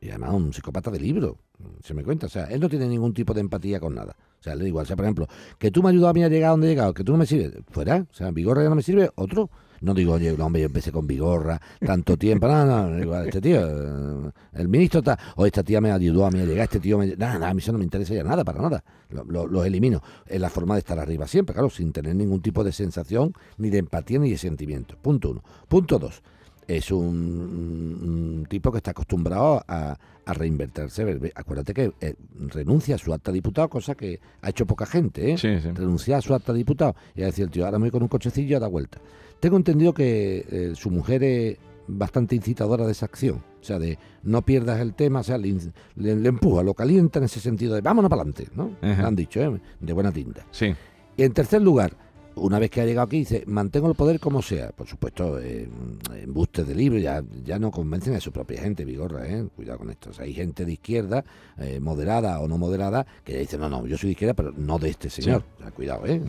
[0.00, 1.36] Y además un psicópata de libro.
[1.82, 2.26] Se me cuenta.
[2.26, 4.16] O sea, él no tiene ningún tipo de empatía con nada.
[4.40, 4.84] O sea, le da igual.
[4.84, 5.26] O sea, por ejemplo,
[5.58, 7.18] que tú me ayudas a mí a llegar a donde he llegado, que tú no
[7.18, 8.06] me sirves, fuera.
[8.10, 9.50] O sea, Vigorra ya no me sirve, otro.
[9.80, 12.48] No digo, oye, no, hombre, yo empecé con Vigorra tanto tiempo.
[12.48, 16.30] No, no, igual, este tío, eh, el ministro está, o esta tía me ayudó a
[16.30, 17.16] mí a llegar, este tío me.
[17.16, 18.84] Nada, nada, a mí eso no me interesa ya nada, para nada.
[19.10, 20.02] Los lo, elimino.
[20.26, 23.70] Es la forma de estar arriba siempre, claro, sin tener ningún tipo de sensación, ni
[23.70, 24.96] de empatía, ni de sentimiento.
[25.00, 25.42] Punto uno.
[25.68, 26.22] Punto dos
[26.66, 31.32] es un, tipo que está acostumbrado a, a reinvertirse.
[31.34, 32.14] Acuérdate que eh,
[32.48, 35.36] renuncia a su acta de diputado, cosa que ha hecho poca gente, ¿eh?
[35.72, 36.96] Renuncia a su acta de diputado.
[37.14, 38.98] Y a decir el tío, ahora me voy con un cochecillo a dar vuelta.
[39.40, 43.42] Tengo entendido que eh, su mujer es bastante incitadora de esa acción.
[43.60, 45.58] O sea, de no pierdas el tema, o sea, le,
[45.96, 48.76] empuja, lo calienta en ese sentido de vámonos para adelante, ¿no?
[48.80, 49.60] Han dicho, ¿eh?
[49.80, 50.46] De buena tinta.
[50.52, 50.72] Sí.
[51.16, 51.96] Y en tercer lugar,
[52.36, 54.70] una vez que ha llegado aquí, dice, mantengo el poder como sea.
[54.70, 59.26] Por supuesto, en bustes de libro ya, ya no convencen a su propia gente, Vigorra,
[59.26, 59.46] ¿eh?
[59.54, 60.10] cuidado con esto.
[60.18, 61.24] hay gente de izquierda,
[61.58, 64.78] eh, moderada o no moderada, que dice, no, no, yo soy de izquierda, pero no
[64.78, 65.44] de este señor.
[65.74, 66.20] cuidado, ¿eh?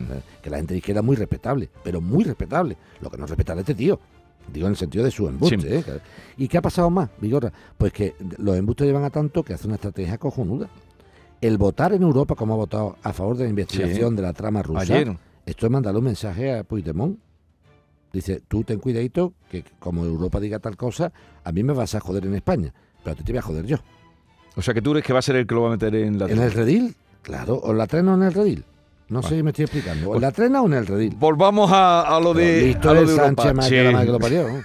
[0.42, 2.76] Que la gente de izquierda es muy respetable, pero muy respetable.
[3.00, 4.00] Lo que no respeta a este tío.
[4.52, 5.78] Digo en el sentido de su embuste.
[5.78, 5.84] ¿eh?
[6.38, 7.52] ¿Y qué ha pasado más, Vigorra?
[7.76, 10.68] Pues que los embustes llevan a tanto que hace una estrategia cojonuda.
[11.40, 14.62] El votar en Europa, como ha votado a favor de la investigación de la trama
[14.62, 15.04] rusa,
[15.48, 17.18] esto es mandarle un mensaje a Puigdemont.
[18.12, 21.12] Dice, tú ten cuidadito, que como Europa diga tal cosa,
[21.44, 23.66] a mí me vas a joder en España, pero a ti te voy a joder
[23.66, 23.76] yo.
[24.56, 25.94] O sea que tú crees que va a ser el que lo va a meter
[25.94, 26.96] en la ¿En el redil?
[27.22, 28.64] Claro, o la trena o en el redil.
[29.08, 30.10] No sé si me estoy explicando.
[30.10, 31.14] ¿O en la trena o en el redil?
[31.16, 32.62] Volvamos a, lo de.
[32.62, 34.48] listo a lo de Sánchez más que la que lo parió.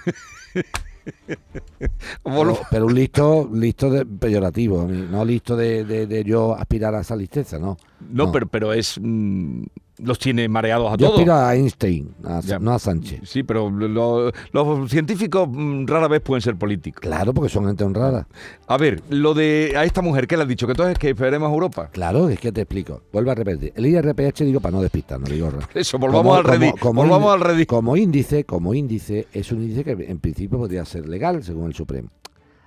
[2.70, 7.58] pero, un listo, listo de peyorativo, no listo de, de, yo aspirar a esa listeza,
[7.58, 7.76] no.
[8.10, 8.98] No, Pero, pero es.
[9.00, 9.64] Mm,
[9.98, 11.24] los tiene mareados a todos.
[11.24, 12.14] Yo a Einstein,
[12.60, 13.20] no a Sánchez.
[13.24, 17.00] Sí, pero los científicos mm, rara vez pueden ser políticos.
[17.00, 18.26] Claro, porque son gente honrada.
[18.66, 20.66] A ver, lo de a esta mujer, ¿qué le has dicho?
[20.66, 21.90] Que entonces que esperemos a Europa.
[21.92, 23.02] Claro, es que te explico.
[23.12, 23.72] Vuelvo a repetir.
[23.76, 25.50] El IRPH, digo, para no despistarnos, digo.
[25.74, 26.74] Eso, volvamos al Reddit.
[26.80, 27.68] volvamos al Reddit.
[27.68, 31.74] Como índice, como índice, es un índice que en principio podría ser legal, según el
[31.74, 32.10] Supremo.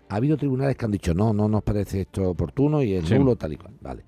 [0.10, 3.36] Ha habido tribunales que han dicho, no, no nos parece esto oportuno y es nulo,
[3.36, 3.74] tal y cual.
[3.82, 4.06] Vale.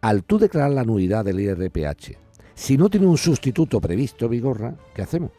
[0.00, 2.23] Al tú declarar la nulidad del IRPH
[2.54, 5.30] si no tiene un sustituto previsto, Vigorra, ¿qué hacemos?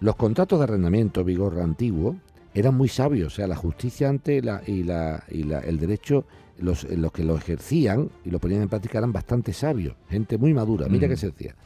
[0.00, 2.16] Los contratos de arrendamiento Vigorra antiguo
[2.52, 6.24] eran muy sabios, o sea, la justicia ante la, y, la, y la, el derecho,
[6.58, 10.54] los, los, que lo ejercían y lo ponían en práctica eran bastante sabios, gente muy
[10.54, 10.86] madura.
[10.88, 11.56] Mira qué se decía.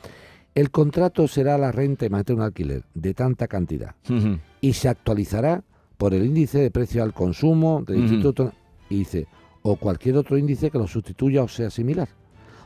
[0.55, 3.94] El contrato será la renta y un alquiler de tanta cantidad.
[4.61, 5.62] y se actualizará
[5.99, 7.99] por el índice de precio al consumo del.
[7.99, 8.53] Instituto
[8.88, 9.26] y dice
[9.62, 12.09] o cualquier otro índice que lo sustituya o sea similar.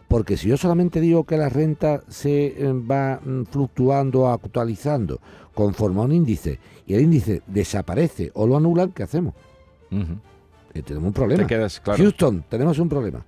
[0.09, 5.20] Porque si yo solamente digo que la renta se eh, va mm, fluctuando actualizando
[5.55, 9.34] conforme a un índice y el índice desaparece o lo anulan, ¿qué hacemos?
[10.74, 11.42] Eh, tenemos un problema.
[11.42, 12.03] Te quedas, claro.
[12.03, 13.24] Houston, tenemos un problema.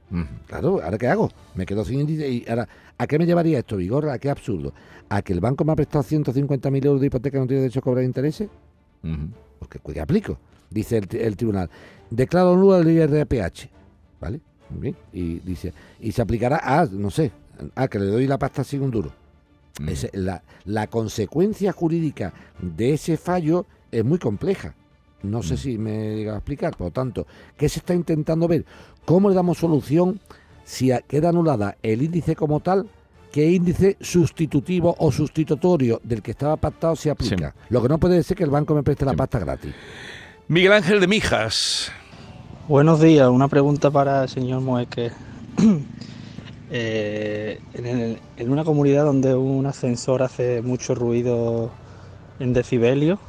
[0.46, 1.30] Claro, ¿ahora qué hago?
[1.54, 4.14] Me quedo sin índice y ahora, ¿a qué me llevaría esto, Vigorra?
[4.14, 4.72] ¿A qué absurdo?
[5.08, 7.80] ¿A que el banco me ha prestado 150.000 euros de hipoteca y no tiene derecho
[7.80, 8.48] a cobrar intereses?
[9.02, 9.28] Ujú.
[9.58, 10.38] Porque ¿qué aplico?
[10.70, 11.68] Dice el, el tribunal.
[12.10, 13.68] Declaro nulo el IRPH.
[14.20, 14.40] ¿Vale?
[14.70, 14.96] Bien.
[15.12, 17.30] Y dice, y se aplicará a, no sé,
[17.74, 19.12] a que le doy la pasta sin un duro.
[19.80, 19.88] Mm.
[20.14, 24.74] La, la consecuencia jurídica de ese fallo es muy compleja.
[25.22, 25.42] No Mm.
[25.42, 26.76] sé si me llega a explicar.
[26.76, 28.64] Por lo tanto, ¿qué se está intentando ver?
[29.04, 30.20] ¿Cómo le damos solución
[30.64, 32.88] si queda anulada el índice como tal?
[33.32, 37.52] ¿Qué índice sustitutivo o sustitutorio del que estaba pactado se aplica?
[37.68, 39.74] Lo que no puede ser que el banco me preste la pasta gratis.
[40.46, 41.90] Miguel Ángel de Mijas.
[42.68, 45.10] Buenos días, una pregunta para el señor Moeque.
[46.76, 51.70] Eh, en, el- en una comunidad donde un ascensor hace mucho ruido
[52.40, 53.20] en decibelios,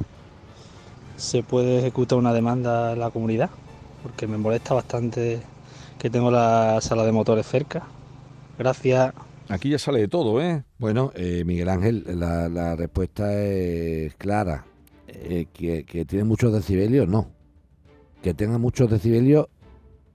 [1.16, 3.50] ¿se puede ejecutar una demanda a la comunidad?
[4.02, 5.40] Porque me molesta bastante
[5.98, 7.82] que tengo la sala de motores cerca.
[8.58, 9.12] Gracias.
[9.48, 10.64] Aquí ya sale de todo, ¿eh?
[10.78, 14.64] Bueno, eh, Miguel Ángel, la, la respuesta es clara.
[15.08, 17.35] Eh, que, que tiene muchos decibelios, no.
[18.22, 19.46] Que tenga muchos decibelios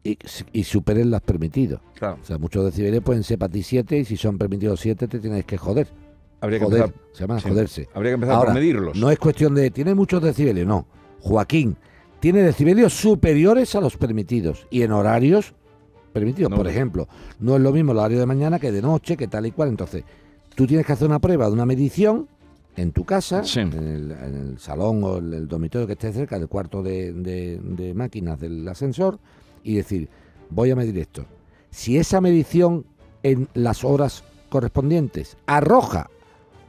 [0.03, 0.17] y,
[0.53, 1.79] y superen los permitidos.
[1.95, 2.17] Claro.
[2.21, 5.19] O sea, muchos decibelios pueden ser para ti 7 y si son permitidos 7 te
[5.19, 5.87] tienes que joder.
[6.41, 7.49] Habría que joder, empezar- se llama sí.
[7.49, 7.89] joderse.
[7.93, 8.97] Habría que empezar por Ahora, medirlos.
[8.97, 10.87] No es cuestión de, tiene muchos decibelios, no.
[11.19, 11.77] Joaquín,
[12.19, 15.53] tiene decibelios superiores a los permitidos y en horarios
[16.13, 16.49] permitidos.
[16.49, 16.57] No.
[16.57, 17.07] Por ejemplo,
[17.39, 19.69] no es lo mismo el horario de mañana que de noche, que tal y cual.
[19.69, 20.03] Entonces,
[20.55, 22.27] tú tienes que hacer una prueba de una medición
[22.75, 23.43] en tu casa,
[23.77, 27.11] en, el, en el salón o el, el dormitorio que esté cerca del cuarto de,
[27.13, 29.19] de- de máquinas del ascensor
[29.63, 30.09] y decir,
[30.49, 31.25] voy a medir esto.
[31.69, 32.85] Si esa medición
[33.23, 36.09] en las horas correspondientes arroja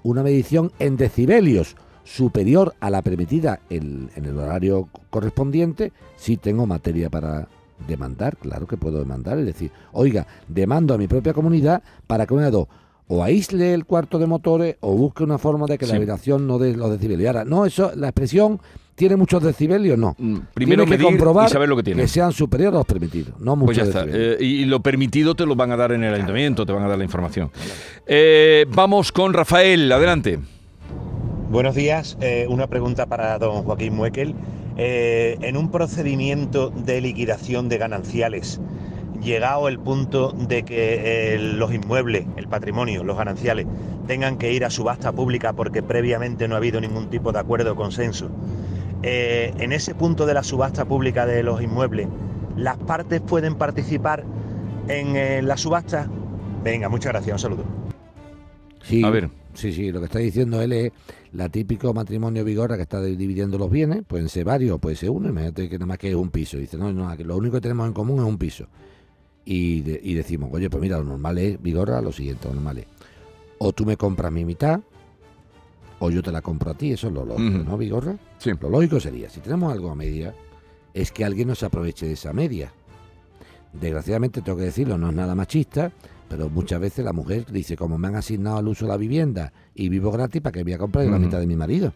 [0.02, 6.66] una medición en decibelios superior a la permitida en, en el horario correspondiente, sí tengo
[6.66, 7.48] materia para
[7.86, 12.34] demandar, claro que puedo demandar, es decir, oiga, demando a mi propia comunidad para que
[12.34, 12.68] de dos,
[13.14, 15.98] o aísle el cuarto de motores o busque una forma de que la Sí.
[15.98, 17.24] vibración no dé los decibelios.
[17.24, 18.58] Y ahora, no, eso, la expresión
[18.94, 20.14] tiene muchos decibelios, no.
[20.18, 22.08] Mm, primero Tiene que medir comprobar y saber lo que tiene.
[22.08, 24.04] sean superiores a los permitidos, no muchos Pues ya está.
[24.06, 24.40] decibelios.
[24.40, 26.88] Eh, y lo permitido te lo van a dar en el ayuntamiento, te van a
[26.88, 27.50] dar la información.
[28.06, 30.38] Eh, vamos con Rafael, adelante.
[31.50, 34.34] Buenos días, eh, una pregunta para don Joaquín Muekel.
[34.78, 38.58] Eh, en un procedimiento de liquidación de gananciales,
[39.22, 43.66] llegado el punto de que eh, los inmuebles, el patrimonio, los gananciales,
[44.06, 47.72] tengan que ir a subasta pública porque previamente no ha habido ningún tipo de acuerdo
[47.72, 48.30] o consenso,
[49.02, 52.08] eh, en ese punto de la subasta pública de los inmuebles,
[52.56, 54.24] ¿las partes pueden participar
[54.88, 56.08] en eh, la subasta?
[56.62, 57.64] Venga, muchas gracias, un saludo.
[58.82, 59.02] Sí,
[59.54, 60.92] Sí, sí, lo que está diciendo él es
[61.32, 65.28] la típico matrimonio vigorra que está dividiendo los bienes, pueden ser varios, puede ser uno,
[65.28, 66.56] imagínate que nada más que es un piso.
[66.56, 68.66] Dice, no, no, lo único que tenemos en común es un piso.
[69.44, 72.78] Y, de- y decimos, oye, pues mira, lo normal es, vigorra, lo siguiente, lo normal
[72.78, 72.86] es,
[73.58, 74.80] o tú me compras mi mitad,
[75.98, 77.58] o yo te la compro a ti, eso es lo lógico.
[77.64, 78.16] ¿no, vigorra?
[78.70, 80.34] Lo lógico sería, si tenemos algo a media,
[80.94, 82.72] es que alguien nos aproveche de esa media.
[83.72, 85.92] Desgraciadamente, tengo que decirlo, no es nada machista,
[86.28, 89.52] pero muchas veces la mujer dice, como me han asignado al uso de la vivienda
[89.74, 91.92] y vivo gratis, ¿para que voy a comprar la mitad de mi marido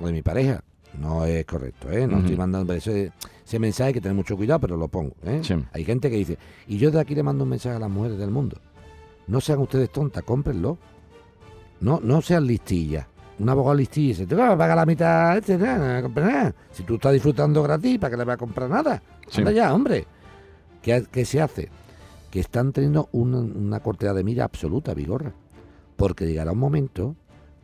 [0.00, 0.62] o de mi pareja?
[0.94, 2.06] No es correcto, ¿eh?
[2.06, 3.12] No estoy mandando ese,
[3.44, 5.40] ese mensaje, hay que tener mucho cuidado, pero lo pongo, ¿eh?
[5.42, 5.54] Sí.
[5.72, 8.18] Hay gente que dice, y yo de aquí le mando un mensaje a las mujeres
[8.18, 8.58] del mundo.
[9.26, 10.78] No sean ustedes tontas, cómprenlo.
[11.80, 13.06] No, no sean listillas.
[13.38, 16.54] Un abogado listilla dice, te vas a pagar la mitad, este, nada, no compres nada.
[16.72, 19.00] Si tú estás disfrutando gratis, ¿para qué le vas a comprar nada?
[19.28, 19.40] Sí.
[19.40, 20.06] Anda ya, hombre.
[20.82, 21.68] ¿Qué, qué se hace?
[22.30, 25.32] Que están teniendo una, una cortedad de mira absoluta, Vigorra.
[25.96, 27.14] Porque llegará un momento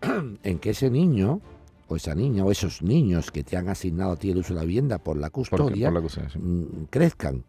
[0.45, 1.41] en que ese niño,
[1.89, 4.61] o esa niña, o esos niños que te han asignado a ti el uso de
[4.61, 6.39] la vivienda por la custodia, por la custodia, sí.
[6.39, 7.45] mm, crezcan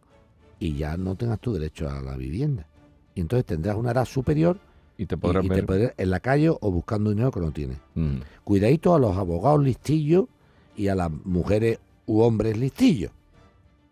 [0.60, 2.68] y ya no tengas tu derecho a la vivienda.
[3.14, 4.58] Y entonces tendrás una edad superior
[4.98, 7.78] y te podrás y ver- podrás en la calle o buscando dinero que no tienes.
[7.96, 8.18] Mm.
[8.44, 10.26] Cuidadito a los abogados listillos
[10.76, 13.12] y a las mujeres u hombres listillos.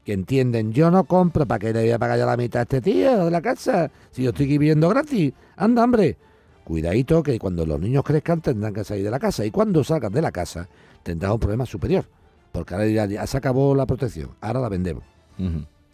[0.05, 2.63] Que entienden, yo no compro, ¿para qué le voy a pagar yo la mitad a
[2.63, 3.89] este tío de la casa?
[4.11, 5.31] Si yo estoy aquí viviendo gratis.
[5.55, 6.17] Anda, hombre.
[6.63, 9.45] Cuidadito que cuando los niños crezcan tendrán que salir de la casa.
[9.45, 10.67] Y cuando salgan de la casa
[11.03, 12.05] tendrás un problema superior.
[12.51, 14.29] Porque ahora ya, ya se acabó la protección.
[14.41, 15.03] Ahora la vendemos.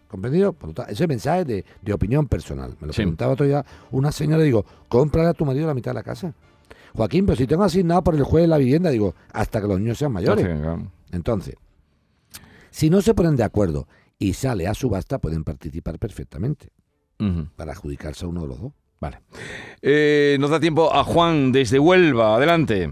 [0.08, 0.54] ¿Comprendido?
[0.54, 2.76] Por lo tanto, ese mensaje de, de opinión personal.
[2.82, 2.98] Me lo Sí.
[2.98, 6.34] preguntaba otro día una señora, digo, cómprale a tu marido la mitad de la casa.
[6.96, 9.80] Joaquín, pero si tengo asignado por el juez de la vivienda, digo, hasta que los
[9.80, 10.46] niños sean mayores.
[11.12, 11.56] Entonces,
[12.72, 16.70] si no se ponen de acuerdo y sale a subasta, pueden participar perfectamente
[17.56, 18.72] para adjudicarse a uno de los dos.
[19.00, 19.22] Vale.
[19.82, 22.36] Eh, nos da tiempo a Juan desde Huelva.
[22.36, 22.92] Adelante.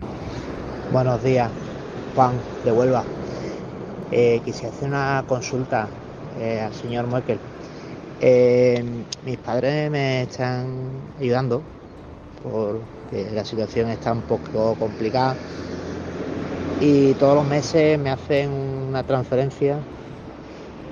[0.92, 1.52] Buenos días,
[2.16, 2.32] Juan
[2.64, 3.04] de Huelva.
[4.12, 5.90] Eh, quisiera hacer una consulta
[6.40, 7.40] eh, al señor Moekel.
[8.22, 8.84] Eh,
[9.26, 10.68] mis padres me están
[11.20, 11.62] ayudando
[12.42, 15.36] porque la situación está un poco complicada
[16.80, 19.78] y todos los meses me hacen una transferencia,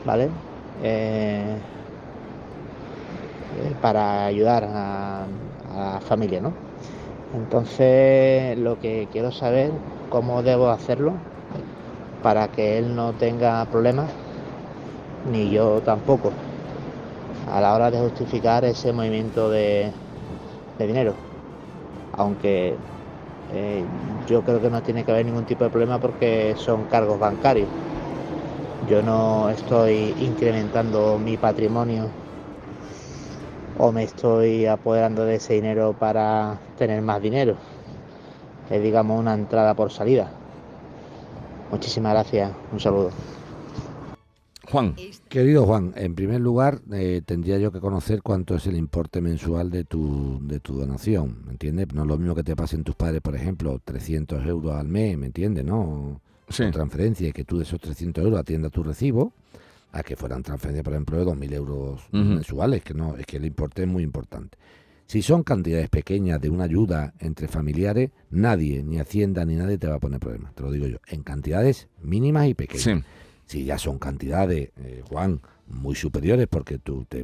[0.04, 0.30] ¿vale?
[3.58, 5.30] Eh, para ayudar a,
[5.64, 6.54] la familia, ¿no?
[7.32, 9.72] Entonces lo que quiero saber
[10.10, 11.22] cómo debo hacerlo
[12.22, 14.12] para que él no tenga problemas,
[15.24, 16.34] ni yo tampoco,
[17.48, 19.94] a la hora de justificar ese movimiento de,
[20.78, 21.16] dinero.
[22.12, 22.78] Aunque
[23.50, 23.88] eh,
[24.26, 27.70] yo creo que no tiene que haber ningún tipo de problema porque son cargos bancarios.
[28.82, 32.25] Yo no estoy incrementando mi patrimonio
[33.78, 37.56] o me estoy apoderando de ese dinero para tener más dinero.
[38.70, 40.32] Es digamos una entrada por salida.
[41.72, 42.52] Muchísimas gracias.
[42.72, 43.12] Un saludo.
[44.72, 44.96] Juan.
[45.30, 49.70] Querido Juan, en primer lugar eh, tendría yo que conocer cuánto es el importe mensual
[49.70, 51.94] de tu, de tu donación, ¿me entiendes?
[51.94, 55.18] No es lo mismo que te pasen tus padres, por ejemplo, 300 euros al mes,
[55.18, 55.66] ¿me entiendes?
[55.66, 56.20] ¿No?
[56.50, 56.70] Sí.
[56.72, 59.34] transferencia y que tú de esos 300 euros atiendas tu recibo
[59.96, 63.46] a que fueran transferencias, por ejemplo, de 2.000 euros mensuales, que no, es que el
[63.46, 64.58] importe es muy importante.
[65.08, 69.88] Si son cantidades pequeñas de una ayuda entre familiares, nadie, ni Hacienda, ni nadie te
[69.88, 73.06] va a poner problemas, te lo digo yo, en cantidades mínimas y pequeñas.
[73.46, 77.24] Si ya son cantidades, eh, Juan, muy superiores porque tú, te,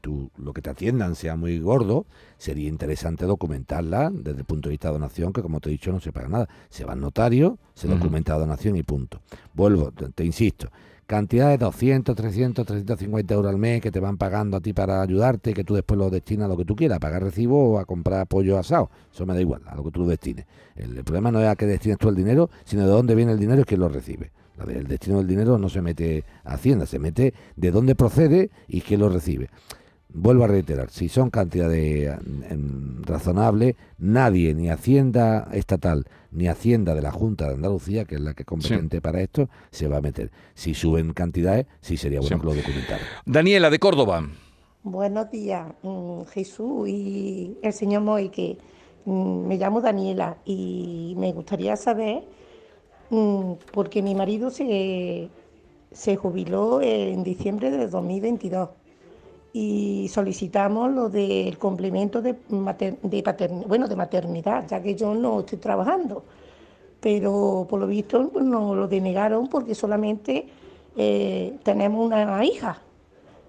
[0.00, 2.06] tú, lo que te atiendan sea muy gordo,
[2.38, 5.92] sería interesante documentarla desde el punto de vista de donación, que como te he dicho
[5.92, 6.48] no se paga nada.
[6.70, 9.20] Se va al notario, se documenta la donación y punto.
[9.52, 10.70] Vuelvo, te insisto,
[11.08, 15.00] cantidad de 200, 300, 350 euros al mes que te van pagando a ti para
[15.00, 17.78] ayudarte que tú después lo destinas a lo que tú quieras, a pagar recibo o
[17.78, 18.90] a comprar pollo asado.
[19.12, 20.44] Eso me da igual, a lo que tú destines.
[20.76, 23.38] El, problema no es a qué destines tú el dinero, sino de dónde viene el
[23.40, 24.30] dinero y quién lo recibe.
[24.68, 28.82] El destino del dinero no se mete a Hacienda, se mete de dónde procede y
[28.82, 29.48] quién lo recibe.
[30.10, 32.18] Vuelvo a reiterar, si son cantidades
[33.02, 38.32] razonables, nadie, ni Hacienda estatal, ni Hacienda de la Junta de Andalucía, que es la
[38.32, 40.30] que es competente para esto, se va a meter.
[40.54, 43.02] Si suben cantidades, sí sería bueno que lo documentara.
[43.26, 44.26] Daniela, de Córdoba.
[44.82, 48.56] Buenos días, mm, Jesús y el señor Moy, que
[49.04, 52.24] mm, me llamo Daniela y me gustaría saber,
[53.10, 55.28] mm, porque mi marido se,
[55.92, 58.70] se jubiló en diciembre de 2022
[59.52, 66.24] y solicitamos lo del complemento de, bueno, de maternidad, ya que yo no estoy trabajando.
[67.00, 70.48] Pero por lo visto nos lo denegaron porque solamente
[70.96, 72.82] eh, tenemos una hija.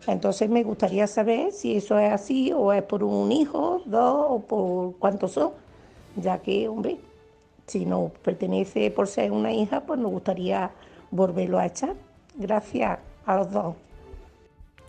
[0.08, 4.39] Entonces me gustaría saber si eso es así o es por un hijo, dos o
[4.39, 5.52] por cuántos son,
[6.16, 6.97] ya que, hombre,
[7.68, 10.72] si no pertenece por ser una hija, pues nos gustaría
[11.12, 11.95] volverlo a echar.
[12.36, 13.76] Gracias a los dos.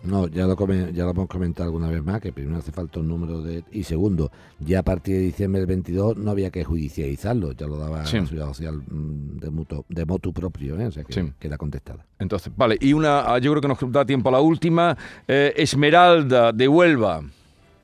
[0.03, 3.07] No, ya lo, ya lo hemos comentado alguna vez más, que primero hace falta un
[3.07, 3.63] número de...
[3.71, 7.77] Y segundo, ya a partir de diciembre del 22 no había que judicializarlo, ya lo
[7.77, 10.87] daba la Ciudad Social mm, de, mutuo, de motu propio, ¿eh?
[10.87, 12.05] o sea que queda contestada.
[12.17, 14.97] Entonces, vale, y una, ah, yo creo que nos da tiempo a la última,
[15.27, 17.21] eh, Esmeralda de Huelva.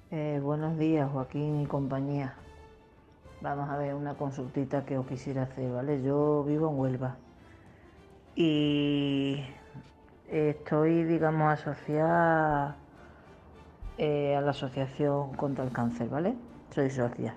[0.10, 2.34] Eh, buenos días, Joaquín y compañía.
[3.42, 6.02] Vamos a ver una consultita que os quisiera hacer, ¿vale?
[6.02, 7.18] Yo vivo en Huelva
[8.36, 9.44] y
[10.30, 12.76] estoy, digamos, asociada
[13.98, 16.36] eh, a la Asociación contra el Cáncer, ¿vale?
[16.72, 17.36] Soy socia.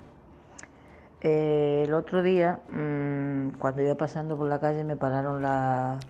[1.23, 6.01] Eh, el otro día, mm, cuando iba pasando por la calle, me pararon las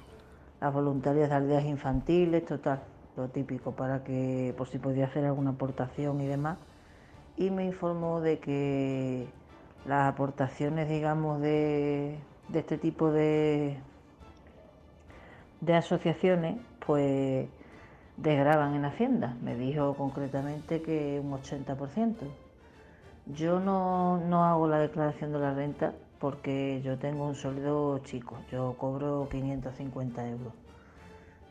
[0.73, 2.81] voluntarias de aldeas infantiles, total,
[3.17, 6.59] lo típico, para que, por si podía hacer alguna aportación y demás.
[7.37, 9.29] Y me informó de que
[9.87, 12.19] las aportaciones, digamos, de,
[12.49, 13.79] de este tipo de,
[15.61, 16.57] de asociaciones
[16.91, 17.47] pues
[18.17, 19.37] desgraban en Hacienda.
[19.45, 22.17] Me dijo concretamente que un 80%.
[23.27, 28.39] Yo no, no hago la declaración de la renta porque yo tengo un sueldo chico,
[28.51, 30.53] yo cobro 550 euros.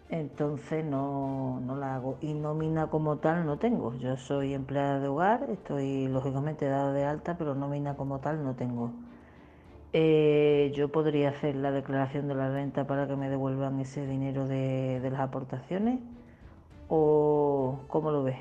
[0.10, 2.18] Entonces no, no la hago.
[2.20, 3.96] Y nómina como tal no tengo.
[3.96, 8.56] Yo soy empleada de hogar, estoy lógicamente dada de alta, pero nómina como tal no
[8.56, 8.92] tengo.
[9.92, 14.48] Eh, yo podría hacer la declaración de la renta para que me devuelvan ese dinero
[14.48, 16.00] de, las aportaciones
[16.90, 18.38] o cómo lo ves?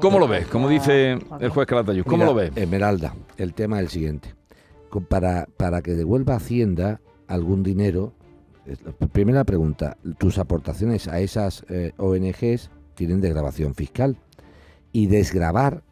[0.00, 0.46] ¿Cómo lo ves?
[0.48, 2.52] Como dice el juez Calatayud, ¿cómo Mira, lo ves?
[2.56, 4.34] Esmeralda, el tema es el siguiente.
[5.08, 8.12] Para, para que devuelva Hacienda algún dinero,
[9.12, 14.16] primera pregunta, tus aportaciones a esas eh, ONGs tienen desgrabación fiscal.
[14.92, 15.82] Y desgrabar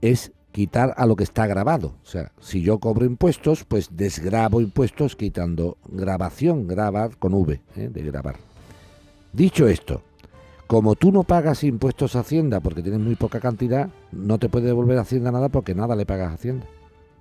[0.00, 1.94] es quitar a lo que está grabado.
[2.02, 7.88] O sea, si yo cobro impuestos, pues desgrabo impuestos quitando grabación, grabar con V, ¿eh?
[7.92, 8.36] de grabar.
[9.32, 10.02] Dicho esto,
[10.66, 14.66] como tú no pagas impuestos a Hacienda porque tienes muy poca cantidad, no te puede
[14.66, 16.66] devolver a Hacienda nada porque nada le pagas a Hacienda.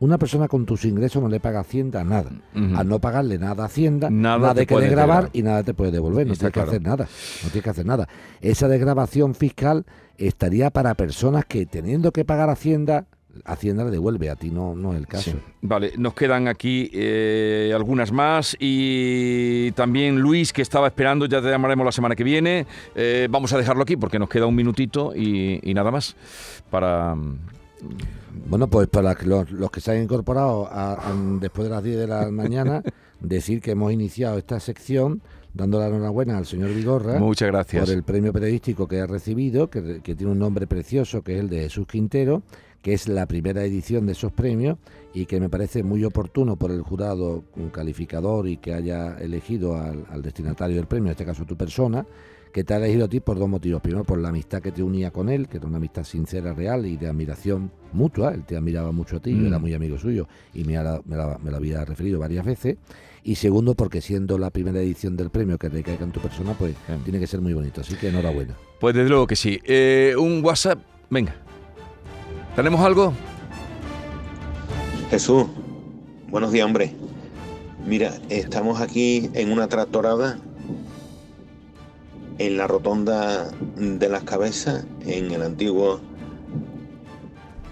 [0.01, 2.31] Una persona con tus ingresos no le paga a Hacienda nada.
[2.75, 5.29] Al no pagarle nada a Hacienda, Nada nada, te puede devolver.
[5.31, 6.25] y nada te puede devolver.
[6.25, 7.07] No Está tienes que hacer nada.
[7.43, 8.07] No tienes que hacer nada.
[8.41, 9.85] Esa desgrabación fiscal
[10.17, 13.05] estaría para personas que teniendo que pagar Hacienda,
[13.45, 14.29] Hacienda le devuelve.
[14.29, 15.31] A ti no, no es el caso.
[15.31, 15.37] Sí.
[15.61, 21.49] Vale, nos quedan aquí eh, algunas más y también Luis que estaba esperando, ya te
[21.49, 22.65] llamaremos la semana que viene.
[22.95, 26.15] Eh, vamos a dejarlo aquí porque nos queda un minutito y, y nada más
[26.69, 27.15] para...
[28.47, 31.97] Bueno, pues para los, los que se han incorporado a- a- después de las 10
[31.97, 32.81] de la mañana,
[33.19, 35.21] decir que hemos iniciado esta sección
[35.53, 37.83] dando la enhorabuena al señor Vigorra Muchas gracias.
[37.85, 41.39] por el premio periodístico que ha recibido, que, que tiene un nombre precioso, que es
[41.41, 42.43] el de Jesús Quintero,
[42.81, 44.77] que es la primera edición de esos premios
[45.13, 49.77] y que me parece muy oportuno por el jurado un calificador y que haya elegido
[49.77, 52.05] al, al destinatario del premio, en este caso tu persona,
[52.51, 53.81] que te ha elegido a ti por dos motivos.
[53.81, 56.85] Primero, por la amistad que te unía con él, que era una amistad sincera, real
[56.85, 58.33] y de admiración mutua.
[58.33, 59.47] Él te admiraba mucho a ti, yo Mm.
[59.47, 62.75] era muy amigo suyo y me, la- me la- me lo había referido varias veces.
[63.23, 66.75] Y segundo, porque siendo la primera edición del premio que recaiga en tu persona, pues
[67.05, 67.81] tiene que ser muy bonito.
[67.81, 68.57] Así que enhorabuena.
[68.79, 69.59] Pues desde luego que sí.
[69.63, 70.79] Eh, un WhatsApp,
[71.09, 71.35] venga.
[72.55, 73.13] ¿Tenemos algo?
[75.09, 75.45] Jesús,
[76.29, 76.93] buenos días, hombre.
[77.85, 80.37] Mira, estamos aquí en una tractorada
[82.37, 86.01] en la rotonda de las cabezas, en el antiguo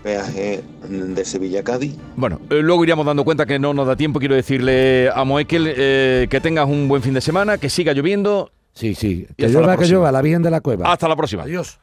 [0.04, 1.96] peaje de Sevilla-Cádiz.
[2.16, 4.20] Bueno, eh, luego iríamos dando cuenta que no nos da tiempo.
[4.20, 8.52] Quiero decirle a Moekel eh, que tengas un buen fin de semana, que siga lloviendo.
[8.74, 9.28] Sí, sí.
[9.38, 10.92] Que llueva, que llueva, la Virgen de la Cueva.
[10.92, 11.44] Hasta la próxima.
[11.44, 11.80] Adiós.